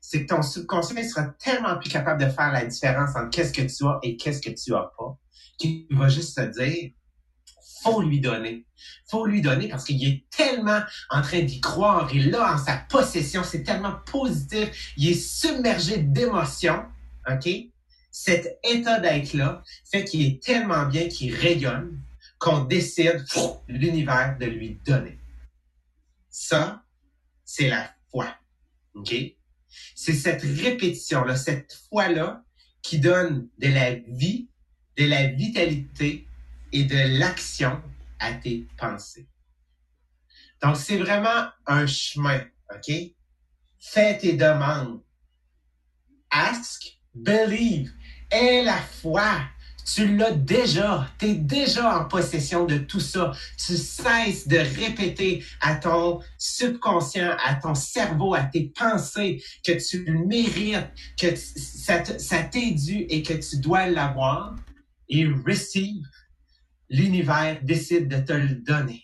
c'est 0.09 0.25
que 0.25 0.33
ton 0.33 0.41
subconscient 0.41 1.03
sera 1.03 1.25
tellement 1.37 1.77
plus 1.77 1.89
capable 1.89 2.23
de 2.23 2.29
faire 2.29 2.53
la 2.53 2.65
différence 2.65 3.09
entre 3.13 3.29
qu'est-ce 3.29 3.51
que 3.51 3.61
tu 3.61 3.85
as 3.85 3.99
et 4.03 4.15
qu'est-ce 4.15 4.41
que 4.41 4.51
tu 4.51 4.73
as 4.73 4.89
pas, 4.97 5.17
qu'il 5.57 5.85
va 5.91 6.07
juste 6.07 6.37
te 6.37 6.61
dire, 6.61 6.91
faut 7.81 8.01
lui 8.01 8.19
donner. 8.19 8.65
Faut 9.09 9.25
lui 9.25 9.41
donner 9.41 9.67
parce 9.67 9.85
qu'il 9.85 10.03
est 10.07 10.23
tellement 10.29 10.81
en 11.09 11.21
train 11.21 11.41
d'y 11.41 11.59
croire. 11.59 12.09
Il 12.13 12.29
là 12.31 12.53
en 12.53 12.57
sa 12.57 12.77
possession. 12.77 13.43
C'est 13.43 13.63
tellement 13.63 13.95
positif. 14.05 14.93
Il 14.97 15.09
est 15.09 15.19
submergé 15.19 15.97
d'émotions. 15.97 16.85
OK? 17.29 17.49
Cet 18.11 18.59
état 18.63 18.99
d'être-là 18.99 19.63
fait 19.91 20.03
qu'il 20.03 20.25
est 20.25 20.41
tellement 20.41 20.85
bien 20.85 21.07
qu'il 21.07 21.35
rayonne 21.35 22.01
qu'on 22.39 22.63
décide 22.63 23.25
l'univers 23.67 24.37
de 24.39 24.45
lui 24.45 24.79
donner. 24.85 25.17
Ça, 26.29 26.83
c'est 27.45 27.69
la 27.69 27.91
foi. 28.09 28.27
OK? 28.93 29.13
C'est 29.95 30.13
cette 30.13 30.41
répétition-là, 30.41 31.35
cette 31.35 31.73
foi-là 31.89 32.43
qui 32.81 32.99
donne 32.99 33.47
de 33.59 33.67
la 33.67 33.93
vie, 33.93 34.47
de 34.97 35.05
la 35.05 35.27
vitalité 35.27 36.26
et 36.71 36.83
de 36.83 37.19
l'action 37.19 37.81
à 38.19 38.33
tes 38.33 38.67
pensées. 38.77 39.27
Donc, 40.61 40.77
c'est 40.77 40.97
vraiment 40.97 41.47
un 41.65 41.85
chemin, 41.85 42.41
OK? 42.73 42.93
Fais 43.79 44.17
tes 44.17 44.33
demandes. 44.33 45.01
Ask, 46.29 46.99
believe. 47.13 47.91
Et 48.31 48.63
la 48.63 48.77
foi 48.77 49.39
tu 49.93 50.15
l'as 50.15 50.31
déjà. 50.31 51.09
Tu 51.17 51.27
es 51.27 51.33
déjà 51.35 51.99
en 51.99 52.05
possession 52.05 52.65
de 52.65 52.77
tout 52.77 52.99
ça. 52.99 53.31
Tu 53.57 53.77
cesses 53.77 54.47
de 54.47 54.57
répéter 54.57 55.43
à 55.61 55.75
ton 55.75 56.19
subconscient, 56.37 57.35
à 57.43 57.55
ton 57.55 57.73
cerveau, 57.73 58.33
à 58.33 58.43
tes 58.43 58.71
pensées 58.77 59.41
que 59.65 59.71
tu 59.71 60.03
le 60.03 60.25
mérites, 60.25 60.87
que 61.19 61.35
ça 61.35 62.43
t'est 62.43 62.71
dû 62.71 63.05
et 63.09 63.23
que 63.23 63.33
tu 63.33 63.57
dois 63.59 63.87
l'avoir. 63.87 64.55
Et 65.09 65.25
receive, 65.25 66.03
l'univers 66.89 67.59
décide 67.63 68.07
de 68.07 68.17
te 68.17 68.33
le 68.33 68.55
donner 68.55 69.03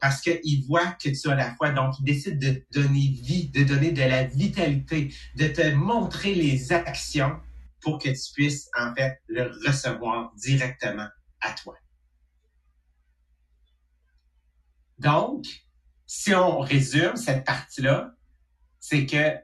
parce 0.00 0.20
qu'il 0.20 0.66
voit 0.66 0.90
que 1.00 1.08
tu 1.08 1.30
as 1.30 1.36
la 1.36 1.54
foi. 1.54 1.70
Donc, 1.70 1.94
il 2.00 2.04
décide 2.04 2.40
de 2.40 2.64
donner 2.72 3.06
vie, 3.22 3.50
de 3.50 3.62
donner 3.62 3.92
de 3.92 4.02
la 4.02 4.24
vitalité, 4.24 5.14
de 5.36 5.46
te 5.46 5.72
montrer 5.74 6.34
les 6.34 6.72
actions 6.72 7.38
pour 7.80 7.98
que 7.98 8.08
tu 8.08 8.32
puisses, 8.34 8.68
en 8.76 8.92
fait, 8.96 9.20
le 9.28 9.52
recevoir 9.64 10.32
directement 10.34 11.06
à 11.40 11.52
toi. 11.52 11.76
Donc, 14.98 15.46
si 16.04 16.34
on 16.34 16.58
résume 16.58 17.16
cette 17.16 17.44
partie-là, 17.44 18.12
c'est 18.80 19.06
que 19.06 19.38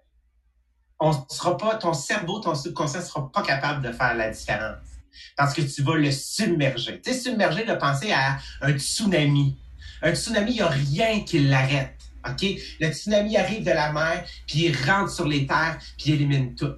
on 1.01 1.13
sera 1.29 1.57
pas, 1.57 1.77
ton 1.77 1.93
cerveau, 1.93 2.41
ton 2.41 2.57
subconscient 2.57 3.03
sera 3.03 3.31
pas 3.31 3.43
capable 3.43 3.87
de 3.87 3.93
faire 3.93 4.15
la 4.15 4.31
différence. 4.31 4.88
Parce 5.37 5.55
que 5.55 5.63
tu 5.63 5.83
vas 5.83 5.97
le 5.97 6.11
submerger. 6.11 7.01
Tu 7.01 7.13
sais, 7.13 7.19
submerger, 7.19 7.65
de 7.65 7.75
penser 7.75 8.13
à 8.13 8.39
un 8.61 8.73
tsunami. 8.73 9.57
Un 10.03 10.15
tsunami, 10.15 10.53
il 10.53 10.55
n'y 10.55 10.61
a 10.61 10.69
rien 10.69 11.21
qui 11.21 11.41
l'arrête. 11.41 11.99
OK? 12.29 12.45
Le 12.81 12.91
tsunami 12.91 13.37
arrive 13.37 13.65
de 13.65 13.71
la 13.71 13.93
mer, 13.93 14.25
puis 14.47 14.67
il 14.67 14.77
rentre 14.89 15.11
sur 15.11 15.27
les 15.27 15.47
terres, 15.47 15.79
puis 15.97 16.11
il 16.11 16.15
élimine 16.15 16.55
tout. 16.55 16.75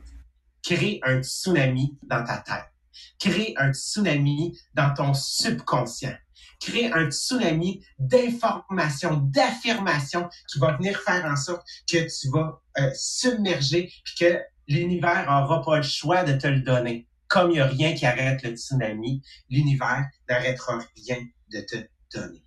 crée 0.63 1.01
un 1.03 1.23
tsunami 1.23 1.99
dans 2.03 2.25
ta 2.25 2.39
tête. 2.39 2.71
Crée 3.19 3.55
un 3.57 3.73
tsunami 3.73 4.59
dans 4.75 4.93
ton 4.95 5.15
subconscient. 5.15 6.17
Crée 6.61 6.93
un 6.93 7.11
tsunami 7.11 7.83
d'informations, 7.99 9.17
d'affirmations 9.17 10.29
qui 10.51 10.59
va 10.59 10.77
venir 10.77 10.99
faire 11.01 11.25
en 11.25 11.37
sorte 11.37 11.67
que 11.91 11.99
tu 11.99 12.31
vas 12.31 12.61
euh, 12.79 12.91
submerger 12.95 13.91
puis 14.05 14.15
que 14.21 14.39
l'univers 14.69 15.25
n'aura 15.25 15.63
pas 15.63 15.79
le 15.79 15.83
choix 15.83 16.23
de 16.23 16.35
te 16.39 16.47
le 16.47 16.61
donner. 16.61 17.09
Comme 17.31 17.53
il 17.53 17.55
n'y 17.55 17.61
a 17.61 17.67
rien 17.67 17.95
qui 17.95 18.05
arrête 18.05 18.43
le 18.43 18.57
tsunami, 18.57 19.23
l'univers 19.49 20.05
n'arrêtera 20.29 20.81
rien 21.07 21.19
de 21.53 21.61
te 21.61 21.77
donner. 22.13 22.43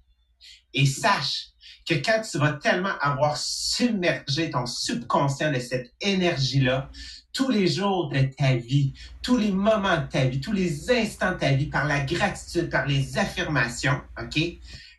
Et 0.73 0.85
sache 0.85 1.47
que 1.87 1.95
quand 1.95 2.21
tu 2.29 2.37
vas 2.37 2.53
tellement 2.53 2.97
avoir 2.99 3.37
submergé 3.37 4.49
ton 4.49 4.65
subconscient 4.65 5.53
de 5.53 5.59
cette 5.59 5.93
énergie-là, 6.01 6.89
tous 7.31 7.49
les 7.49 7.67
jours 7.67 8.09
de 8.09 8.23
ta 8.37 8.55
vie, 8.55 8.93
tous 9.21 9.37
les 9.37 9.51
moments 9.51 10.01
de 10.01 10.07
ta 10.07 10.25
vie, 10.25 10.41
tous 10.41 10.51
les 10.51 10.91
instants 10.91 11.31
de 11.31 11.37
ta 11.37 11.53
vie, 11.53 11.67
par 11.67 11.85
la 11.85 12.01
gratitude, 12.01 12.69
par 12.69 12.85
les 12.85 13.17
affirmations, 13.17 14.01
OK? 14.21 14.37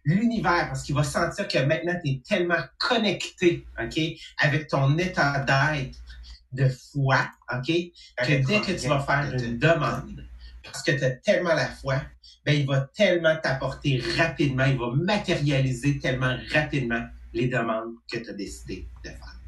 L'univers, 0.06 0.68
parce 0.68 0.82
qu'il 0.82 0.94
va 0.94 1.04
sentir 1.04 1.46
que 1.46 1.58
maintenant 1.58 1.94
tu 2.02 2.10
es 2.10 2.22
tellement 2.26 2.62
connecté, 2.78 3.66
OK, 3.82 4.00
avec 4.38 4.68
ton 4.68 4.96
état 4.98 5.40
d'être 5.40 5.98
de 6.54 6.68
foi, 6.68 7.28
OK, 7.52 7.66
que 7.66 8.46
dès 8.46 8.60
que 8.60 8.80
tu 8.80 8.88
vas 8.88 9.00
faire 9.00 9.32
une 9.32 9.58
demande, 9.58 10.24
parce 10.62 10.82
que 10.82 10.92
tu 10.92 11.04
as 11.04 11.10
tellement 11.10 11.54
la 11.54 11.66
foi, 11.66 12.00
ben, 12.44 12.52
il 12.60 12.66
va 12.66 12.80
tellement 12.94 13.36
t'apporter 13.42 14.02
rapidement, 14.16 14.64
il 14.64 14.78
va 14.78 14.90
matérialiser 14.90 15.98
tellement 15.98 16.36
rapidement 16.52 17.04
les 17.32 17.48
demandes 17.48 17.94
que 18.10 18.18
tu 18.18 18.30
as 18.30 18.34
décidé 18.34 18.88
de 19.04 19.10
faire. 19.10 19.40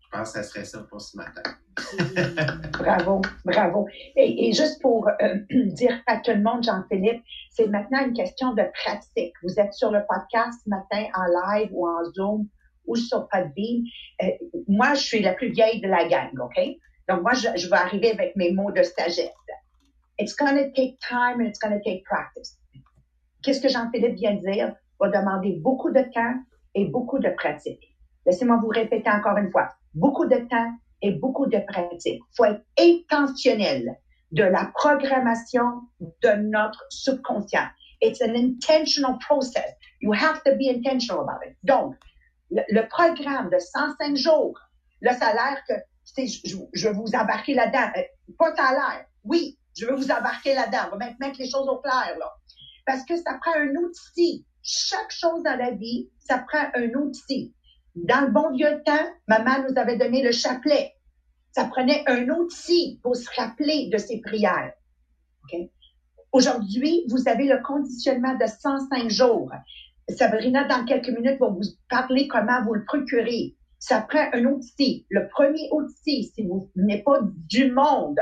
Je 0.00 0.18
pense 0.18 0.32
que 0.32 0.38
ça 0.38 0.42
serait 0.44 0.64
ça 0.64 0.80
pour 0.80 1.00
ce 1.00 1.16
matin. 1.16 1.42
bravo, 2.78 3.20
bravo. 3.44 3.86
Et, 4.16 4.52
juste 4.52 4.80
pour 4.80 5.08
euh, 5.08 5.38
dire 5.50 6.00
à 6.06 6.18
tout 6.18 6.32
le 6.32 6.42
monde, 6.42 6.64
Jean-Philippe, 6.64 7.22
c'est 7.50 7.66
maintenant 7.68 8.04
une 8.04 8.14
question 8.14 8.54
de 8.54 8.62
pratique. 8.84 9.34
Vous 9.42 9.58
êtes 9.58 9.74
sur 9.74 9.90
le 9.90 10.00
podcast 10.08 10.60
ce 10.64 10.70
matin 10.70 11.06
en 11.14 11.54
live 11.54 11.68
ou 11.72 11.86
en 11.86 12.04
Zoom 12.12 12.48
ou 12.86 12.96
sur 12.96 13.28
Podbean. 13.28 13.84
Euh, 14.22 14.30
moi, 14.68 14.94
je 14.94 15.02
suis 15.02 15.20
la 15.20 15.34
plus 15.34 15.50
vieille 15.50 15.80
de 15.80 15.88
la 15.88 16.06
gang, 16.06 16.32
OK? 16.40 16.60
Donc, 17.08 17.22
moi, 17.22 17.32
je, 17.34 17.68
vais 17.68 17.76
arriver 17.76 18.10
avec 18.10 18.36
mes 18.36 18.52
mots 18.52 18.72
de 18.72 18.82
sagesse. 18.82 19.30
It's 20.18 20.34
going 20.34 20.56
to 20.56 20.70
take 20.74 20.98
time 21.00 21.40
and 21.40 21.46
it's 21.46 21.58
going 21.58 21.72
to 21.72 21.82
take 21.84 22.02
practice. 22.04 22.58
Qu'est-ce 23.42 23.60
que 23.60 23.68
Jean-Philippe 23.68 24.16
vient 24.16 24.34
de 24.34 24.50
dire? 24.50 24.74
Va 24.98 25.08
demander 25.08 25.58
beaucoup 25.62 25.90
de 25.90 26.00
temps 26.12 26.34
et 26.74 26.86
beaucoup 26.86 27.18
de 27.18 27.28
pratique. 27.30 27.94
Laissez-moi 28.24 28.58
vous 28.62 28.68
répéter 28.68 29.10
encore 29.10 29.36
une 29.36 29.50
fois. 29.50 29.68
Beaucoup 29.94 30.26
de 30.26 30.36
temps 30.48 30.72
et 31.02 31.12
beaucoup 31.12 31.46
de 31.46 31.58
pratique. 31.58 32.22
Il 32.22 32.36
faut 32.36 32.44
être 32.44 32.64
intentionnel 32.78 33.96
de 34.32 34.42
la 34.42 34.72
programmation 34.74 35.82
de 36.00 36.30
notre 36.50 36.84
subconscient. 36.90 37.68
It's 38.00 38.20
an 38.20 38.34
intentional 38.34 39.18
process. 39.20 39.72
You 40.00 40.12
have 40.12 40.42
to 40.44 40.56
be 40.56 40.68
intentional 40.68 41.20
about 41.20 41.46
it. 41.46 41.56
Donc, 41.62 41.94
le, 42.50 42.88
programme 42.88 43.50
de 43.50 43.58
105 43.58 44.16
jours, 44.16 44.58
a 45.04 45.32
l'air 45.34 45.62
que 45.68 45.74
je, 46.16 46.56
je, 46.72 46.88
veux 46.88 46.94
vous 46.94 47.14
embarquer 47.14 47.54
là-dedans. 47.54 47.90
Euh, 47.96 48.32
pas 48.38 48.72
l'air. 48.72 49.06
Oui, 49.24 49.58
je 49.76 49.86
veux 49.86 49.94
vous 49.94 50.10
embarquer 50.10 50.54
là-dedans. 50.54 50.90
On 50.92 50.96
va 50.96 51.06
mettre 51.20 51.38
les 51.38 51.50
choses 51.50 51.68
au 51.68 51.78
clair, 51.78 52.16
là. 52.18 52.32
Parce 52.86 53.04
que 53.04 53.16
ça 53.16 53.38
prend 53.40 53.54
un 53.54 53.74
outil. 53.74 54.46
Chaque 54.62 55.10
chose 55.10 55.42
dans 55.42 55.56
la 55.56 55.72
vie, 55.72 56.10
ça 56.18 56.38
prend 56.38 56.66
un 56.74 56.88
outil. 56.94 57.54
Dans 57.94 58.26
le 58.26 58.30
bon 58.30 58.52
vieux 58.52 58.82
temps, 58.84 59.06
maman 59.26 59.66
nous 59.68 59.78
avait 59.78 59.96
donné 59.96 60.22
le 60.22 60.32
chapelet. 60.32 60.94
Ça 61.52 61.64
prenait 61.64 62.04
un 62.06 62.28
outil 62.28 63.00
pour 63.02 63.16
se 63.16 63.28
rappeler 63.36 63.88
de 63.90 63.98
ses 63.98 64.20
prières. 64.20 64.72
Aujourd'hui, 66.32 67.04
vous 67.08 67.28
avez 67.28 67.46
le 67.46 67.62
conditionnement 67.62 68.34
de 68.34 68.46
105 68.46 69.08
jours. 69.08 69.50
Sabrina, 70.08 70.64
dans 70.64 70.84
quelques 70.84 71.08
minutes, 71.08 71.40
va 71.40 71.48
vous 71.48 71.62
parler 71.88 72.28
comment 72.28 72.62
vous 72.64 72.74
le 72.74 72.84
procurer. 72.84 73.56
Ça 73.78 74.00
prend 74.00 74.28
un 74.32 74.44
outil. 74.44 75.04
Le 75.10 75.28
premier 75.28 75.68
outil, 75.72 76.32
si 76.34 76.46
vous 76.46 76.70
n'êtes 76.76 77.04
pas 77.04 77.20
du 77.22 77.72
monde 77.72 78.18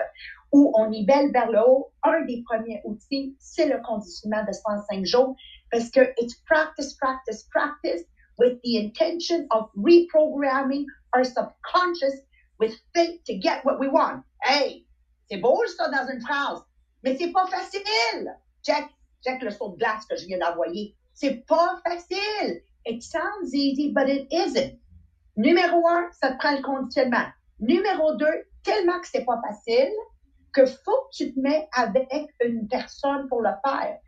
où 0.51 0.73
on 0.77 0.89
nivelle 0.89 1.31
vers 1.33 1.51
le 1.51 1.61
haut, 1.61 1.93
un 2.03 2.25
des 2.25 2.43
premiers 2.47 2.81
outils, 2.85 3.37
c'est 3.39 3.69
le 3.69 3.83
conditionnement 3.83 4.45
de 4.45 4.53
105 4.53 5.05
jours 5.05 5.37
parce 5.71 5.91
que 5.91 6.01
it's 6.19 6.37
practice, 6.47 6.95
practice, 6.95 7.45
practice 7.51 8.05
with 8.39 8.61
the 8.63 8.79
intention 8.79 9.47
of 9.51 9.69
reprogramming 9.77 10.87
our 11.15 11.25
subconscious 11.25 12.15
with 12.59 12.73
faith 12.95 13.21
to 13.27 13.35
get 13.35 13.65
what 13.65 13.79
we 13.79 13.89
want. 13.89 14.23
Hey, 14.43 14.87
c'est 15.29 15.39
beau 15.39 15.61
ça 15.77 15.89
dans 15.91 16.09
une 16.09 16.21
phrase, 16.21 16.63
mais 17.03 17.17
c'est 17.17 17.33
pas 17.33 17.47
facile. 17.47 18.35
Check, 18.63 18.87
check 19.23 19.43
le 19.43 19.51
saut 19.51 19.71
de 19.71 19.77
glace 19.77 20.07
que 20.07 20.17
je 20.17 20.27
viens 20.27 20.39
d'envoyer. 20.39 20.97
C'est 21.15 21.47
pas 21.47 21.81
facile. 21.87 22.63
It 22.87 23.03
sounds 23.03 23.55
easy, 23.55 23.93
but 23.93 24.09
it 24.09 24.27
isn't. 24.31 24.79
Numéro 25.37 25.89
un, 25.89 26.11
ça 26.13 26.33
te 26.33 26.39
prend 26.39 26.53
le 26.53 26.63
conditionnement. 26.63 27.27
Numéro 27.61 28.15
deux, 28.17 28.45
tellement 28.63 29.01
que 29.01 29.09
c'est 29.09 29.25
pas 29.25 29.41
facile, 29.47 29.93
que 30.53 30.67
faut 30.67 31.09
que 31.11 31.17
tu 31.17 31.35
te 31.35 31.41
mets 31.41 31.69
avec 31.73 32.09
une 32.45 32.69
personne 32.69 33.29
pour 33.29 33.43
le 33.43 33.51
faire. 33.65 33.99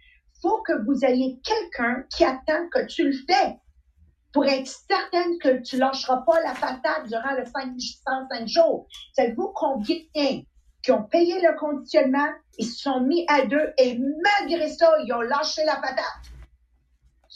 Faut 0.43 0.63
que 0.63 0.85
vous 0.85 1.05
ayez 1.05 1.41
quelqu'un 1.43 2.05
qui 2.15 2.25
attend 2.25 2.69
que 2.71 2.85
tu 2.87 3.05
le 3.05 3.13
fais 3.13 3.57
pour 4.33 4.45
être 4.45 4.67
certaine 4.67 5.39
que 5.39 5.63
tu 5.63 5.79
lâcheras 5.79 6.19
pas 6.19 6.41
la 6.43 6.53
patate 6.53 7.07
durant 7.07 7.35
le 7.37 7.45
105 7.47 8.47
jours. 8.47 8.87
Savez-vous 9.15 9.51
combien 9.55 9.97
qui 10.83 10.93
ont 10.93 11.05
payé 11.05 11.41
le 11.41 11.59
conditionnement, 11.59 12.29
ils 12.59 12.67
se 12.67 12.83
sont 12.83 13.01
mis 13.01 13.25
à 13.29 13.47
deux 13.47 13.73
et 13.79 13.99
malgré 13.99 14.69
ça, 14.69 14.93
ils 15.05 15.13
ont 15.13 15.23
lâché 15.23 15.65
la 15.65 15.77
patate? 15.77 16.36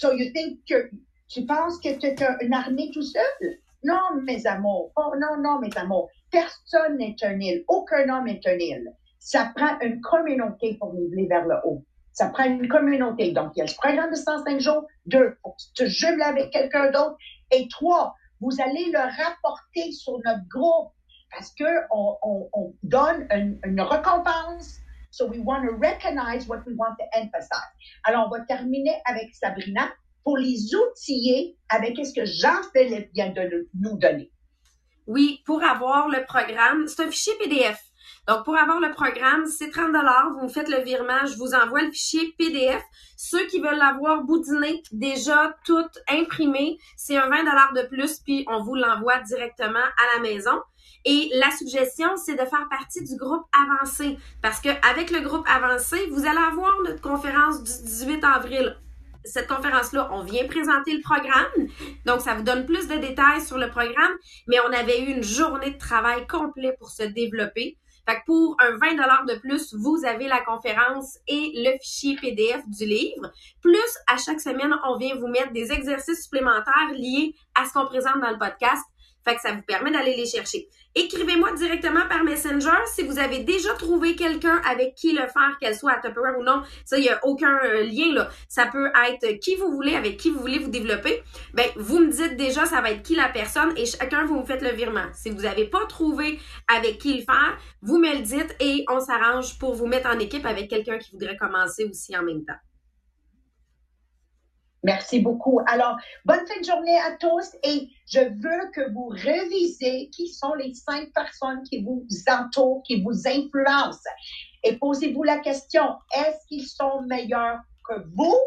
So 0.01 0.13
you 0.13 0.33
think 0.33 0.65
que 0.67 0.89
tu 1.29 1.45
penses 1.45 1.79
que 1.79 1.99
tu 1.99 2.07
es 2.07 2.17
une 2.41 2.55
armée 2.55 2.91
tout 2.91 3.03
seul? 3.03 3.59
Non, 3.85 4.23
mes 4.23 4.47
amours. 4.47 4.91
Oh, 4.97 5.13
non, 5.19 5.37
non, 5.43 5.61
mes 5.61 5.77
amours. 5.77 6.09
Personne 6.31 6.97
n'est 6.97 7.17
un 7.23 7.39
île. 7.39 7.65
Aucun 7.69 8.09
homme 8.09 8.27
est 8.27 8.47
un 8.47 8.57
île. 8.59 8.95
Ça 9.19 9.53
prend 9.55 9.79
une 9.81 10.01
communauté 10.01 10.79
pour 10.81 10.95
niveler 10.95 11.27
vers 11.27 11.45
le 11.45 11.57
haut. 11.65 11.85
Ça 12.15 12.31
prend 12.31 12.45
une 12.45 12.67
communauté. 12.67 13.33
Donc, 13.33 13.53
il 13.57 13.59
y 13.59 13.63
a 13.63 13.67
le 13.67 13.77
programme 13.77 14.11
de 14.11 14.17
105 14.17 14.59
jours. 14.59 14.87
Deux, 15.05 15.37
faut 15.43 15.51
que 15.51 15.85
tu 15.85 15.95
te 15.95 16.23
avec 16.23 16.51
quelqu'un 16.51 16.91
d'autre. 16.91 17.17
Et 17.51 17.69
trois, 17.69 18.15
vous 18.41 18.57
allez 18.59 18.87
le 18.91 19.01
rapporter 19.01 19.93
sur 19.93 20.19
notre 20.25 20.49
groupe 20.49 20.93
parce 21.31 21.53
que 21.53 21.65
on, 21.91 22.17
on, 22.23 22.49
on 22.55 22.75
donne 22.83 23.29
une, 23.31 23.81
récompense. 23.83 24.79
So 25.11 25.27
we 25.27 25.41
want 25.41 25.65
to 25.65 25.73
recognize 25.73 26.47
what 26.47 26.65
we 26.67 26.75
want 26.75 26.97
to 26.99 27.19
emphasize. 27.19 27.73
Alors, 28.05 28.27
on 28.27 28.31
va 28.31 28.45
terminer 28.47 29.01
avec 29.05 29.35
Sabrina 29.35 29.91
pour 30.25 30.37
les 30.37 30.75
outiller 30.75 31.57
avec 31.69 31.97
ce 31.97 32.13
que 32.13 32.25
Jean-Philippe 32.25 33.11
vient 33.13 33.31
de 33.31 33.69
nous 33.75 33.97
donner. 33.99 34.31
Oui, 35.07 35.43
pour 35.45 35.63
avoir 35.65 36.09
le 36.09 36.25
programme, 36.25 36.87
c'est 36.87 37.03
un 37.03 37.11
fichier 37.11 37.33
PDF. 37.41 37.90
Donc, 38.29 38.45
pour 38.45 38.57
avoir 38.57 38.81
le 38.81 38.93
programme, 38.93 39.47
c'est 39.47 39.71
30 39.71 39.89
Vous 40.35 40.45
me 40.45 40.49
faites 40.49 40.69
le 40.69 40.83
virement, 40.83 41.27
je 41.27 41.37
vous 41.37 41.55
envoie 41.55 41.83
le 41.83 41.91
fichier 41.91 42.35
PDF. 42.39 42.83
Ceux 43.17 43.47
qui 43.47 43.61
veulent 43.61 43.79
l'avoir 43.79 44.25
boudiné, 44.25 44.83
déjà 44.93 45.57
tout 45.65 45.87
imprimé, 46.09 46.79
c'est 46.97 47.17
un 47.17 47.29
20 47.29 47.45
de 47.75 47.87
plus, 47.89 48.19
puis 48.21 48.45
on 48.49 48.63
vous 48.63 48.75
l'envoie 48.75 49.19
directement 49.21 49.79
à 49.79 50.17
la 50.17 50.23
maison. 50.23 50.61
Et 51.05 51.31
la 51.35 51.51
suggestion, 51.51 52.17
c'est 52.17 52.35
de 52.35 52.45
faire 52.45 52.69
partie 52.69 53.03
du 53.03 53.17
groupe 53.17 53.45
avancé. 53.53 54.19
Parce 54.43 54.61
que 54.61 54.69
avec 54.91 55.11
le 55.11 55.21
groupe 55.21 55.47
avancé, 55.49 55.97
vous 56.11 56.27
allez 56.27 56.39
avoir 56.39 56.75
notre 56.85 57.01
conférence 57.01 57.63
du 57.63 57.73
18 57.85 58.25
avril 58.25 58.77
cette 59.25 59.49
conférence-là, 59.49 60.09
on 60.13 60.25
vient 60.25 60.47
présenter 60.47 60.95
le 60.95 61.03
programme. 61.03 61.69
Donc, 62.07 62.21
ça 62.21 62.35
vous 62.35 62.43
donne 62.43 62.67
plus 62.67 62.89
de 62.89 62.97
détails 62.97 63.41
sur 63.41 63.59
le 63.59 63.69
programme, 63.71 64.13
mais 64.47 64.57
on 64.61 64.73
avait 64.73 65.03
eu 65.03 65.11
une 65.11 65.23
journée 65.23 65.73
de 65.73 65.79
travail 65.79 66.27
complet 66.27 66.75
pour 66.79 66.91
se 66.91 67.03
développer. 67.03 67.77
Pour 68.27 68.57
un 68.61 68.77
20 68.77 69.27
de 69.27 69.39
plus, 69.39 69.75
vous 69.75 70.05
avez 70.05 70.27
la 70.27 70.41
conférence 70.41 71.19
et 71.27 71.53
le 71.55 71.79
fichier 71.79 72.17
PDF 72.17 72.63
du 72.67 72.85
livre. 72.85 73.33
Plus, 73.63 73.79
à 74.07 74.17
chaque 74.17 74.41
semaine, 74.41 74.75
on 74.85 74.97
vient 74.97 75.17
vous 75.17 75.29
mettre 75.29 75.53
des 75.53 75.73
exercices 75.73 76.25
supplémentaires 76.25 76.93
liés 76.93 77.35
à 77.55 77.65
ce 77.67 77.73
qu'on 77.73 77.87
présente 77.87 78.21
dans 78.21 78.31
le 78.31 78.39
podcast. 78.39 78.85
Fait 79.25 79.35
que 79.35 79.41
ça 79.41 79.53
vous 79.53 79.63
permet 79.63 79.91
d'aller 79.91 80.17
les 80.17 80.27
chercher. 80.27 80.69
Écrivez-moi 80.95 81.53
directement 81.53 82.09
par 82.09 82.25
Messenger 82.25 82.85
si 82.93 83.05
vous 83.05 83.21
avez 83.21 83.45
déjà 83.45 83.75
trouvé 83.75 84.17
quelqu'un 84.17 84.61
avec 84.69 84.97
qui 84.97 85.13
le 85.13 85.29
faire, 85.29 85.57
qu'elle 85.61 85.77
soit 85.77 85.93
à 85.93 86.01
Tupperware 86.01 86.37
ou 86.39 86.43
non. 86.43 86.63
Ça, 86.85 86.99
il 86.99 87.03
n'y 87.03 87.09
a 87.09 87.25
aucun 87.25 87.59
euh, 87.65 87.85
lien 87.85 88.13
là. 88.13 88.29
Ça 88.49 88.67
peut 88.67 88.91
être 89.09 89.39
qui 89.39 89.55
vous 89.55 89.71
voulez, 89.71 89.95
avec 89.95 90.17
qui 90.17 90.31
vous 90.31 90.41
voulez 90.41 90.59
vous 90.59 90.71
développer. 90.71 91.23
Ben, 91.55 91.67
vous 91.77 92.01
me 92.01 92.11
dites 92.11 92.37
déjà 92.37 92.67
ça 92.67 92.81
va 92.81 92.91
être 92.91 93.03
qui 93.03 93.15
la 93.15 93.29
personne 93.29 93.73
et 93.77 93.87
chacun 93.87 94.25
vous 94.25 94.41
me 94.41 94.45
faites 94.45 94.63
le 94.63 94.71
virement. 94.71 95.07
Si 95.13 95.31
vous 95.31 95.43
n'avez 95.43 95.67
pas 95.67 95.87
trouvé 95.87 96.41
avec 96.67 96.99
qui 96.99 97.15
le 97.15 97.23
faire, 97.23 97.57
vous 97.83 97.99
me 97.99 98.13
le 98.13 98.23
dites 98.23 98.57
et 98.59 98.85
on 98.89 98.99
s'arrange 98.99 99.59
pour 99.59 99.75
vous 99.75 99.87
mettre 99.87 100.09
en 100.09 100.19
équipe 100.19 100.45
avec 100.45 100.69
quelqu'un 100.69 100.99
qui 100.99 101.13
voudrait 101.13 101.37
commencer 101.37 101.85
aussi 101.85 102.17
en 102.17 102.25
même 102.25 102.45
temps. 102.45 102.59
Merci 104.83 105.21
beaucoup. 105.21 105.61
Alors, 105.67 105.97
bonne 106.25 106.47
fin 106.47 106.59
de 106.59 106.65
journée 106.65 106.99
à 106.99 107.13
tous 107.17 107.55
et 107.63 107.89
je 108.07 108.21
veux 108.21 108.71
que 108.73 108.93
vous 108.93 109.09
révisez 109.09 110.09
qui 110.11 110.29
sont 110.29 110.55
les 110.55 110.73
cinq 110.75 111.13
personnes 111.13 111.63
qui 111.65 111.83
vous 111.83 112.07
entourent, 112.29 112.83
qui 112.85 113.03
vous 113.03 113.27
influencent. 113.27 114.09
Et 114.65 114.77
posez-vous 114.77 115.23
la 115.23 115.39
question, 115.39 115.83
est-ce 116.17 116.47
qu'ils 116.47 116.67
sont 116.67 117.03
meilleurs 117.03 117.61
que 117.89 117.95
vous 118.15 118.39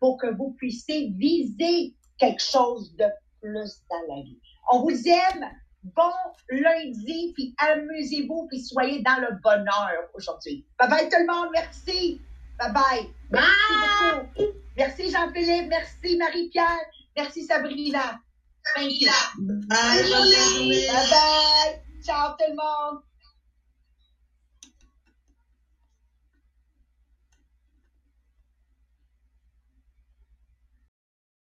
pour 0.00 0.18
que 0.18 0.26
vous 0.36 0.52
puissiez 0.58 1.12
viser 1.16 1.94
quelque 2.18 2.42
chose 2.42 2.94
de 2.96 3.06
plus 3.40 3.82
dans 3.90 4.14
la 4.14 4.22
vie? 4.22 4.40
On 4.72 4.80
vous 4.80 5.08
aime. 5.08 5.50
Bon 5.94 6.10
lundi, 6.50 7.32
puis 7.34 7.54
amusez-vous, 7.58 8.48
puis 8.48 8.60
soyez 8.60 9.02
dans 9.02 9.20
le 9.20 9.36
bonheur 9.40 10.10
aujourd'hui. 10.14 10.66
Bye 10.80 10.90
bye 10.90 11.08
tout 11.08 11.16
le 11.20 11.32
monde, 11.32 11.50
merci. 11.52 12.20
Bye 12.58 12.72
bye. 12.72 13.06
Merci 13.30 14.34
beaucoup. 14.36 14.65
Merci 14.76 15.10
Jean-Philippe, 15.10 15.68
merci 15.68 16.16
Marie-Pierre, 16.16 16.80
merci 17.16 17.44
Sabrina. 17.44 18.20
You. 18.78 19.08
Bye, 19.68 20.04
journée. 20.04 20.86
Bye 20.86 21.08
bye. 21.08 21.82
Ciao 22.04 22.36
tout 22.38 22.44
le 22.50 22.56
monde. 22.56 23.05